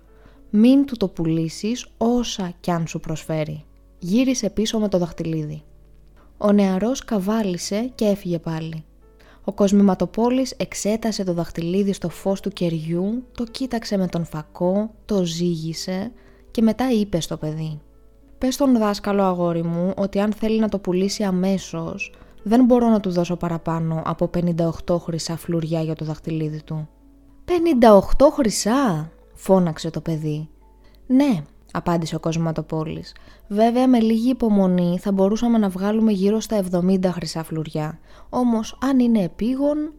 μην 0.49 0.85
του 0.85 0.97
το 0.97 1.07
πουλήσεις 1.07 1.87
όσα 1.97 2.53
κι 2.59 2.71
αν 2.71 2.87
σου 2.87 2.99
προσφέρει. 2.99 3.65
Γύρισε 3.99 4.49
πίσω 4.49 4.79
με 4.79 4.87
το 4.87 4.97
δαχτυλίδι. 4.97 5.63
Ο 6.37 6.51
νεαρός 6.51 7.05
καβάλισε 7.05 7.91
και 7.95 8.05
έφυγε 8.05 8.39
πάλι. 8.39 8.85
Ο 9.47 9.53
κοσμηματοπόλης 9.53 10.51
εξέτασε 10.57 11.23
το 11.23 11.33
δαχτυλίδι 11.33 11.93
στο 11.93 12.09
φως 12.09 12.41
του 12.41 12.49
κεριού, 12.49 13.23
το 13.37 13.43
κοίταξε 13.43 13.97
με 13.97 14.07
τον 14.07 14.25
φακό, 14.25 14.93
το 15.05 15.23
ζήγησε 15.23 16.11
και 16.51 16.61
μετά 16.61 16.91
είπε 16.91 17.19
στο 17.19 17.37
παιδί 17.37 17.79
«Πες 18.37 18.53
στον 18.53 18.77
δάσκαλο 18.77 19.23
αγόρι 19.23 19.63
μου 19.63 19.93
ότι 19.97 20.19
αν 20.19 20.33
θέλει 20.33 20.59
να 20.59 20.69
το 20.69 20.79
πουλήσει 20.79 21.23
αμέσως, 21.23 22.13
δεν 22.43 22.65
μπορώ 22.65 22.87
να 22.89 22.99
του 22.99 23.09
δώσω 23.09 23.35
παραπάνω 23.35 24.01
από 24.05 24.29
58 24.87 24.97
χρυσά 24.99 25.37
φλουριά 25.37 25.81
για 25.81 25.95
το 25.95 26.05
δαχτυλίδι 26.05 26.63
του». 26.63 26.89
«58 27.45 28.31
χρυσά» 28.33 29.11
φώναξε 29.33 29.89
το 29.89 30.01
παιδί. 30.01 30.49
«Ναι», 31.07 31.43
απάντησε 31.77 32.15
ο 32.15 32.19
κοσματοπόλης. 32.19 33.15
«Βέβαια 33.47 33.87
με 33.87 33.99
λίγη 33.99 34.29
υπομονή 34.29 34.97
θα 34.99 35.11
μπορούσαμε 35.11 35.57
να 35.57 35.69
βγάλουμε 35.69 36.11
γύρω 36.11 36.39
στα 36.39 36.63
70 36.71 37.05
χρυσά 37.05 37.43
φλουριά. 37.43 37.99
Όμως 38.29 38.77
αν 38.81 38.99
είναι 38.99 39.23
επίγον...» 39.23 39.93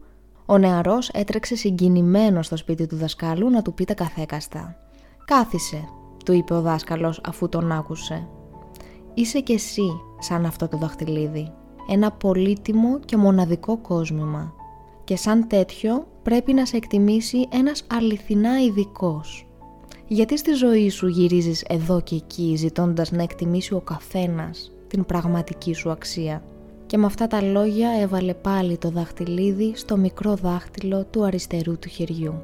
Ο 0.45 0.57
νεαρός 0.57 1.09
έτρεξε 1.09 1.55
συγκινημένος 1.55 2.45
στο 2.45 2.57
σπίτι 2.57 2.87
του 2.87 2.95
δασκάλου 2.95 3.49
να 3.49 3.61
του 3.61 3.73
πει 3.73 3.85
τα 3.85 3.93
καθέκαστα. 3.93 4.75
«Κάθισε», 5.25 5.87
του 6.25 6.33
είπε 6.33 6.53
ο 6.53 6.61
δάσκαλος 6.61 7.21
αφού 7.27 7.49
τον 7.49 7.71
άκουσε. 7.71 8.27
«Είσαι 9.13 9.39
κι 9.39 9.53
εσύ 9.53 9.91
σαν 10.19 10.45
αυτό 10.45 10.67
το 10.67 10.77
δαχτυλίδι. 10.77 11.53
Ένα 11.89 12.11
πολύτιμο 12.11 12.99
και 12.99 13.17
μοναδικό 13.17 13.77
κόσμημα. 13.77 14.53
Και 15.03 15.15
σαν 15.15 15.47
τέτοιο 15.47 16.07
πρέπει 16.23 16.53
να 16.53 16.65
σε 16.65 16.77
εκτιμήσει 16.77 17.47
ένας 17.51 17.83
αληθινά 17.87 18.61
ειδικός. 18.61 19.48
Γιατί 20.11 20.37
στη 20.37 20.53
ζωή 20.53 20.89
σου 20.89 21.07
γυρίζεις 21.07 21.63
εδώ 21.67 22.01
και 22.01 22.15
εκεί 22.15 22.55
ζητώντας 22.55 23.11
να 23.11 23.23
εκτιμήσει 23.23 23.73
ο 23.73 23.79
καθένας 23.79 24.71
την 24.87 25.05
πραγματική 25.05 25.73
σου 25.73 25.89
αξία; 25.91 26.43
Και 26.85 26.97
με 26.97 27.05
αυτά 27.05 27.27
τα 27.27 27.41
λόγια 27.41 27.89
έβαλε 28.01 28.33
πάλι 28.33 28.77
το 28.77 28.89
δαχτυλίδι 28.89 29.71
στο 29.75 29.97
μικρό 29.97 30.35
δάχτυλο 30.35 31.05
του 31.05 31.23
αριστερού 31.25 31.79
του 31.79 31.89
χεριού. 31.89 32.41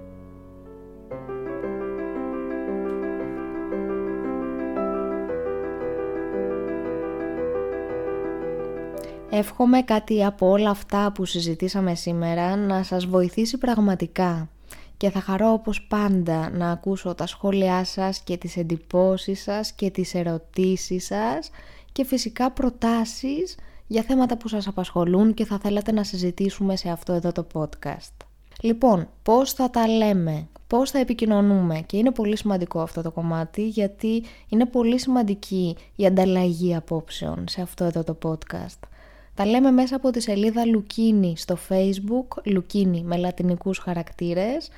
Εύχομαι 9.30 9.82
κάτι 9.82 10.26
από 10.26 10.50
όλα 10.50 10.70
αυτά 10.70 11.12
που 11.12 11.26
συζητήσαμε 11.26 11.96
σήμερα 11.96 12.56
να 12.56 12.84
σας 12.84 13.06
βοηθήσει 13.06 13.58
πραγματικά 13.58 14.50
και 14.98 15.10
θα 15.10 15.20
χαρώ 15.20 15.52
όπως 15.52 15.82
πάντα 15.82 16.50
να 16.50 16.72
ακούσω 16.72 17.16
τα 17.16 17.26
σχόλιά 17.28 17.84
σας 17.84 18.20
και 18.20 18.38
τις 18.38 18.58
εντυπώσεις 18.58 19.42
σας 19.42 19.72
και 19.72 19.90
τις 19.90 20.14
ερωτήσεις 20.14 21.06
σας 21.06 21.50
και 21.92 22.06
φυσικά 22.06 22.52
προτάσεις 22.52 23.56
για 23.88 24.02
θέματα 24.02 24.38
που 24.38 24.48
σας 24.48 24.68
απασχολούν 24.68 25.34
και 25.34 25.46
θα 25.46 25.58
θέλατε 25.58 25.92
να 25.92 26.04
συζητήσουμε 26.04 26.76
σε 26.76 26.90
αυτό 26.90 27.14
εδώ 27.14 27.32
το 27.32 27.48
podcast. 27.54 28.26
Λοιπόν, 28.62 29.10
πώς 29.24 29.54
θα 29.54 29.70
τα 29.70 29.88
λέμε, 29.88 30.48
πώς 30.68 30.92
θα 30.92 31.00
επικοινωνούμε 31.00 31.82
και 31.86 31.98
είναι 31.98 32.12
πολύ 32.12 32.38
σημαντικό 32.38 32.82
αυτό 32.82 33.02
το 33.02 33.12
κομμάτι 33.12 33.68
γιατί 33.68 34.24
είναι 34.50 34.66
πολύ 34.66 35.00
σημαντική 35.00 35.76
η 35.96 36.06
ανταλλαγή 36.06 36.76
απόψεων 36.76 37.44
σε 37.48 37.62
αυτό 37.62 37.84
εδώ 37.84 38.04
το 38.04 38.18
podcast. 38.24 38.95
Τα 39.36 39.46
λέμε 39.46 39.72
μέσα 39.72 39.96
από 39.96 40.10
τη 40.10 40.22
σελίδα 40.22 40.66
Λουκίνι 40.66 41.34
στο 41.38 41.58
facebook, 41.70 42.42
Λουκίνι 42.46 43.04
με 43.04 43.18
λατινικούς 43.18 43.78
χαρακτήρες 43.78 44.70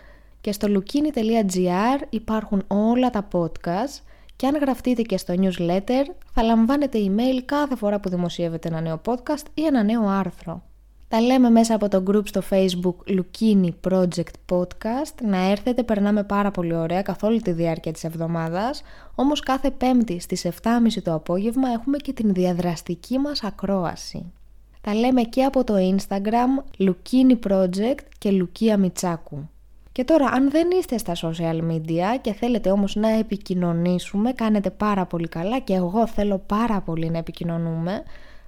και 0.42 0.52
στο 0.52 0.68
lukini.gr 0.72 2.02
υπάρχουν 2.10 2.64
όλα 2.68 3.10
τα 3.10 3.28
podcast 3.32 4.02
και 4.36 4.48
αν 4.48 4.58
γραφτείτε 4.58 5.02
και 5.02 5.18
στο 5.18 5.34
newsletter 5.38 6.06
θα 6.34 6.44
λαμβάνετε 6.44 7.00
email 7.02 7.42
κάθε 7.46 7.76
φορά 7.76 8.00
που 8.00 8.10
δημοσιεύετε 8.10 8.68
ένα 8.68 8.82
νέο 8.82 9.02
podcast 9.06 9.44
ή 9.54 9.66
ένα 9.66 9.84
νέο 9.84 10.08
άρθρο. 10.08 10.64
Τα 11.10 11.22
λέμε 11.22 11.50
μέσα 11.50 11.76
από 11.76 11.88
το 11.88 12.04
group 12.08 12.28
στο 12.28 12.42
facebook 12.50 12.96
Lukini 13.08 13.70
Project 13.90 14.56
Podcast. 14.56 15.14
Να 15.22 15.50
έρθετε, 15.50 15.84
περνάμε 15.84 16.24
πάρα 16.24 16.52
πολύ 16.52 16.76
ωραία 16.76 17.02
καθ' 17.02 17.24
όλη 17.24 17.42
τη 17.42 17.52
διάρκεια 17.52 17.92
της 17.92 18.04
εβδομάδας. 18.04 18.82
Όμως 19.16 19.40
κάθε 19.40 19.72
πέμπτη 19.72 20.20
στις 20.20 20.46
7.30 20.46 21.02
το 21.04 21.14
απόγευμα 21.14 21.70
έχουμε 21.70 21.98
και 21.98 22.14
την 22.14 22.34
διαδραστική 22.34 23.18
μας 23.18 23.44
ακρόαση. 23.44 24.32
Τα 24.88 24.96
λέμε 24.96 25.22
και 25.22 25.44
από 25.44 25.64
το 25.64 25.74
Instagram 25.78 26.80
Lukini 26.80 27.50
Project 27.50 28.00
και 28.18 28.32
Λουκία 28.32 28.78
Μιτσάκου. 28.78 29.50
Και 29.92 30.04
τώρα 30.04 30.26
αν 30.26 30.52
δεν 30.52 30.68
είστε 30.80 30.98
στα 30.98 31.14
social 31.16 31.72
media 31.72 32.18
και 32.22 32.34
θέλετε 32.34 32.72
όμως 32.72 32.96
να 32.96 33.10
επικοινωνήσουμε, 33.10 34.34
κάνετε 34.34 34.70
πάρα 34.70 35.06
πολύ 35.06 35.28
καλά 35.28 35.60
και 35.60 35.74
εγώ 35.74 36.08
θέλω 36.08 36.38
πάρα 36.46 36.82
πολύ 36.82 37.10
να 37.10 37.18
επικοινωνούμε, 37.18 38.04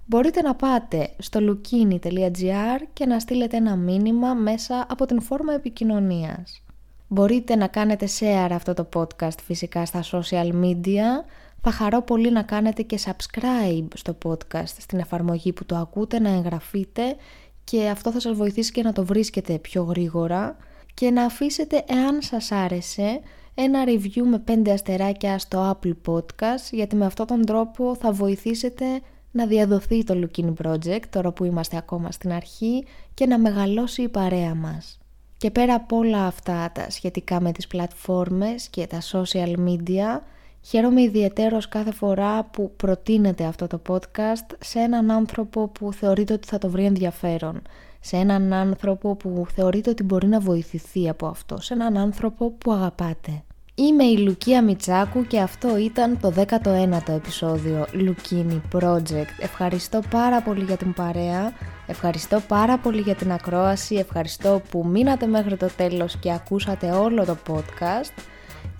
μπορείτε 0.05 0.41
να 0.41 0.55
πάτε 0.55 1.09
στο 1.17 1.39
lukini.gr 1.43 2.81
και 2.93 3.05
να 3.05 3.19
στείλετε 3.19 3.57
ένα 3.57 3.75
μήνυμα 3.75 4.33
μέσα 4.33 4.85
από 4.89 5.05
την 5.05 5.21
φόρμα 5.21 5.53
επικοινωνίας. 5.53 6.63
Μπορείτε 7.07 7.55
να 7.55 7.67
κάνετε 7.67 8.07
share 8.19 8.49
αυτό 8.51 8.73
το 8.73 8.89
podcast 8.95 9.39
φυσικά 9.43 9.85
στα 9.85 10.03
social 10.11 10.51
media, 10.63 11.23
θα 11.61 11.71
χαρώ 11.71 12.01
πολύ 12.01 12.31
να 12.31 12.41
κάνετε 12.41 12.81
και 12.81 12.99
subscribe 13.05 13.87
στο 13.93 14.17
podcast, 14.25 14.73
στην 14.77 14.99
εφαρμογή 14.99 15.53
που 15.53 15.65
το 15.65 15.75
ακούτε, 15.75 16.19
να 16.19 16.29
εγγραφείτε 16.29 17.15
και 17.63 17.87
αυτό 17.87 18.11
θα 18.11 18.19
σας 18.19 18.33
βοηθήσει 18.33 18.71
και 18.71 18.83
να 18.83 18.93
το 18.93 19.05
βρίσκετε 19.05 19.57
πιο 19.57 19.83
γρήγορα 19.83 20.57
και 20.93 21.11
να 21.11 21.23
αφήσετε 21.23 21.83
εάν 21.87 22.21
σας 22.21 22.51
άρεσε 22.51 23.19
ένα 23.53 23.83
review 23.87 24.21
με 24.23 24.43
5 24.47 24.69
αστεράκια 24.69 25.39
στο 25.39 25.79
Apple 25.81 25.93
Podcast 26.05 26.71
γιατί 26.71 26.95
με 26.95 27.05
αυτόν 27.05 27.25
τον 27.25 27.45
τρόπο 27.45 27.95
θα 27.95 28.11
βοηθήσετε 28.11 28.85
να 29.31 29.45
διαδοθεί 29.45 30.03
το 30.03 30.13
Looking 30.23 30.53
Project 30.63 31.03
τώρα 31.09 31.31
που 31.31 31.43
είμαστε 31.43 31.77
ακόμα 31.77 32.11
στην 32.11 32.31
αρχή 32.31 32.85
και 33.13 33.25
να 33.25 33.39
μεγαλώσει 33.39 34.01
η 34.01 34.09
παρέα 34.09 34.55
μας. 34.55 34.99
Και 35.37 35.51
πέρα 35.51 35.73
από 35.73 35.97
όλα 35.97 36.25
αυτά 36.25 36.71
τα 36.73 36.89
σχετικά 36.89 37.41
με 37.41 37.51
τις 37.51 37.67
πλατφόρμες 37.67 38.67
και 38.67 38.87
τα 38.87 39.01
social 39.11 39.55
media 39.67 40.21
Χαίρομαι 40.61 41.01
ιδιαίτερος 41.01 41.67
κάθε 41.67 41.91
φορά 41.91 42.43
που 42.43 42.71
προτείνετε 42.75 43.43
αυτό 43.43 43.67
το 43.67 43.81
podcast 43.87 44.55
σε 44.59 44.79
έναν 44.79 45.11
άνθρωπο 45.11 45.67
που 45.67 45.93
θεωρείτε 45.93 46.33
ότι 46.33 46.47
θα 46.47 46.57
το 46.57 46.69
βρει 46.69 46.85
ενδιαφέρον. 46.85 47.61
Σε 47.99 48.17
έναν 48.17 48.53
άνθρωπο 48.53 49.15
που 49.15 49.45
θεωρείτε 49.55 49.89
ότι 49.89 50.03
μπορεί 50.03 50.27
να 50.27 50.39
βοηθηθεί 50.39 51.09
από 51.09 51.27
αυτό. 51.27 51.61
Σε 51.61 51.73
έναν 51.73 51.97
άνθρωπο 51.97 52.51
που 52.51 52.71
αγαπάτε. 52.71 53.43
Είμαι 53.75 54.03
η 54.03 54.17
Λουκία 54.17 54.63
Μιτσάκου 54.63 55.27
και 55.27 55.39
αυτό 55.39 55.77
ήταν 55.77 56.19
το 56.19 56.33
19ο 56.37 57.09
επεισόδιο 57.09 57.87
Λουκίνι 57.93 58.61
Project. 58.73 59.33
Ευχαριστώ 59.39 60.01
πάρα 60.09 60.41
πολύ 60.41 60.63
για 60.63 60.77
την 60.77 60.93
παρέα, 60.93 61.51
ευχαριστώ 61.87 62.41
πάρα 62.47 62.77
πολύ 62.77 63.01
για 63.01 63.15
την 63.15 63.31
ακρόαση, 63.31 63.95
ευχαριστώ 63.95 64.61
που 64.69 64.85
μείνατε 64.87 65.25
μέχρι 65.25 65.57
το 65.57 65.69
τέλος 65.77 66.17
και 66.17 66.31
ακούσατε 66.31 66.91
όλο 66.91 67.25
το 67.25 67.37
podcast 67.47 68.13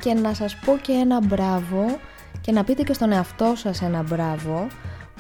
και 0.01 0.13
να 0.13 0.33
σας 0.33 0.55
πω 0.55 0.77
και 0.81 0.91
ένα 0.91 1.19
μπράβο 1.25 1.99
και 2.41 2.51
να 2.51 2.63
πείτε 2.63 2.83
και 2.83 2.93
στον 2.93 3.11
εαυτό 3.11 3.53
σας 3.55 3.81
ένα 3.81 4.03
μπράβο 4.03 4.67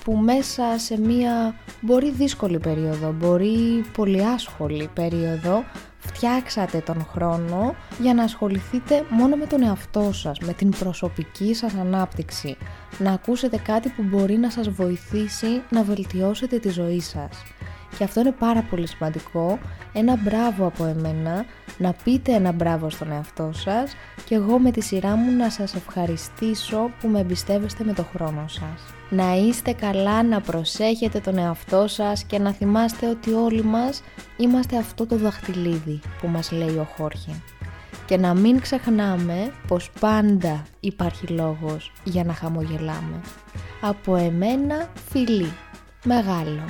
που 0.03 0.15
μέσα 0.15 0.63
σε 0.77 0.99
μία 0.99 1.55
μπορεί 1.81 2.11
δύσκολη 2.11 2.59
περίοδο, 2.59 3.11
μπορεί 3.11 3.85
πολύ 3.93 4.25
άσχολη 4.25 4.89
περίοδο 4.93 5.63
φτιάξατε 5.99 6.79
τον 6.79 7.07
χρόνο 7.11 7.75
για 7.99 8.13
να 8.13 8.23
ασχοληθείτε 8.23 9.05
μόνο 9.09 9.35
με 9.35 9.45
τον 9.45 9.63
εαυτό 9.63 10.11
σας, 10.13 10.39
με 10.39 10.53
την 10.53 10.69
προσωπική 10.69 11.53
σας 11.53 11.73
ανάπτυξη, 11.73 12.57
να 12.97 13.11
ακούσετε 13.11 13.57
κάτι 13.57 13.89
που 13.89 14.03
μπορεί 14.03 14.37
να 14.37 14.49
σας 14.49 14.69
βοηθήσει 14.69 15.61
να 15.69 15.83
βελτιώσετε 15.83 16.59
τη 16.59 16.69
ζωή 16.69 16.99
σας. 16.99 17.43
Και 17.99 18.05
αυτό 18.05 18.19
είναι 18.19 18.31
πάρα 18.31 18.61
πολύ 18.61 18.87
σημαντικό. 18.87 19.59
Ένα 19.93 20.15
μπράβο 20.15 20.65
από 20.65 20.85
εμένα, 20.85 21.45
να 21.77 21.95
πείτε 22.03 22.33
ένα 22.33 22.51
μπράβο 22.51 22.89
στον 22.89 23.11
εαυτό 23.11 23.51
σας 23.53 23.95
και 24.25 24.35
εγώ 24.35 24.59
με 24.59 24.71
τη 24.71 24.81
σειρά 24.81 25.15
μου 25.15 25.31
να 25.31 25.49
σας 25.49 25.75
ευχαριστήσω 25.75 26.89
που 26.99 27.07
με 27.07 27.19
εμπιστεύεστε 27.19 27.83
με 27.83 27.93
το 27.93 28.05
χρόνο 28.15 28.47
σας. 28.47 28.93
Να 29.09 29.35
είστε 29.35 29.73
καλά, 29.73 30.23
να 30.23 30.41
προσέχετε 30.41 31.19
τον 31.19 31.37
εαυτό 31.37 31.87
σας 31.87 32.23
και 32.23 32.39
να 32.39 32.51
θυμάστε 32.53 33.07
ότι 33.09 33.33
όλοι 33.33 33.63
μας 33.63 34.01
είμαστε 34.37 34.77
αυτό 34.77 35.05
το 35.05 35.15
δαχτυλίδι 35.15 35.99
που 36.21 36.27
μας 36.27 36.51
λέει 36.51 36.77
ο 36.77 36.87
Χόρχε. 36.97 37.41
Και 38.05 38.17
να 38.17 38.33
μην 38.33 38.59
ξεχνάμε 38.59 39.51
πως 39.67 39.91
πάντα 39.99 40.63
υπάρχει 40.79 41.27
λόγος 41.27 41.91
για 42.03 42.23
να 42.23 42.33
χαμογελάμε. 42.33 43.21
Από 43.81 44.15
εμένα 44.15 44.89
φιλί. 45.09 45.53
Μεγάλο. 46.03 46.63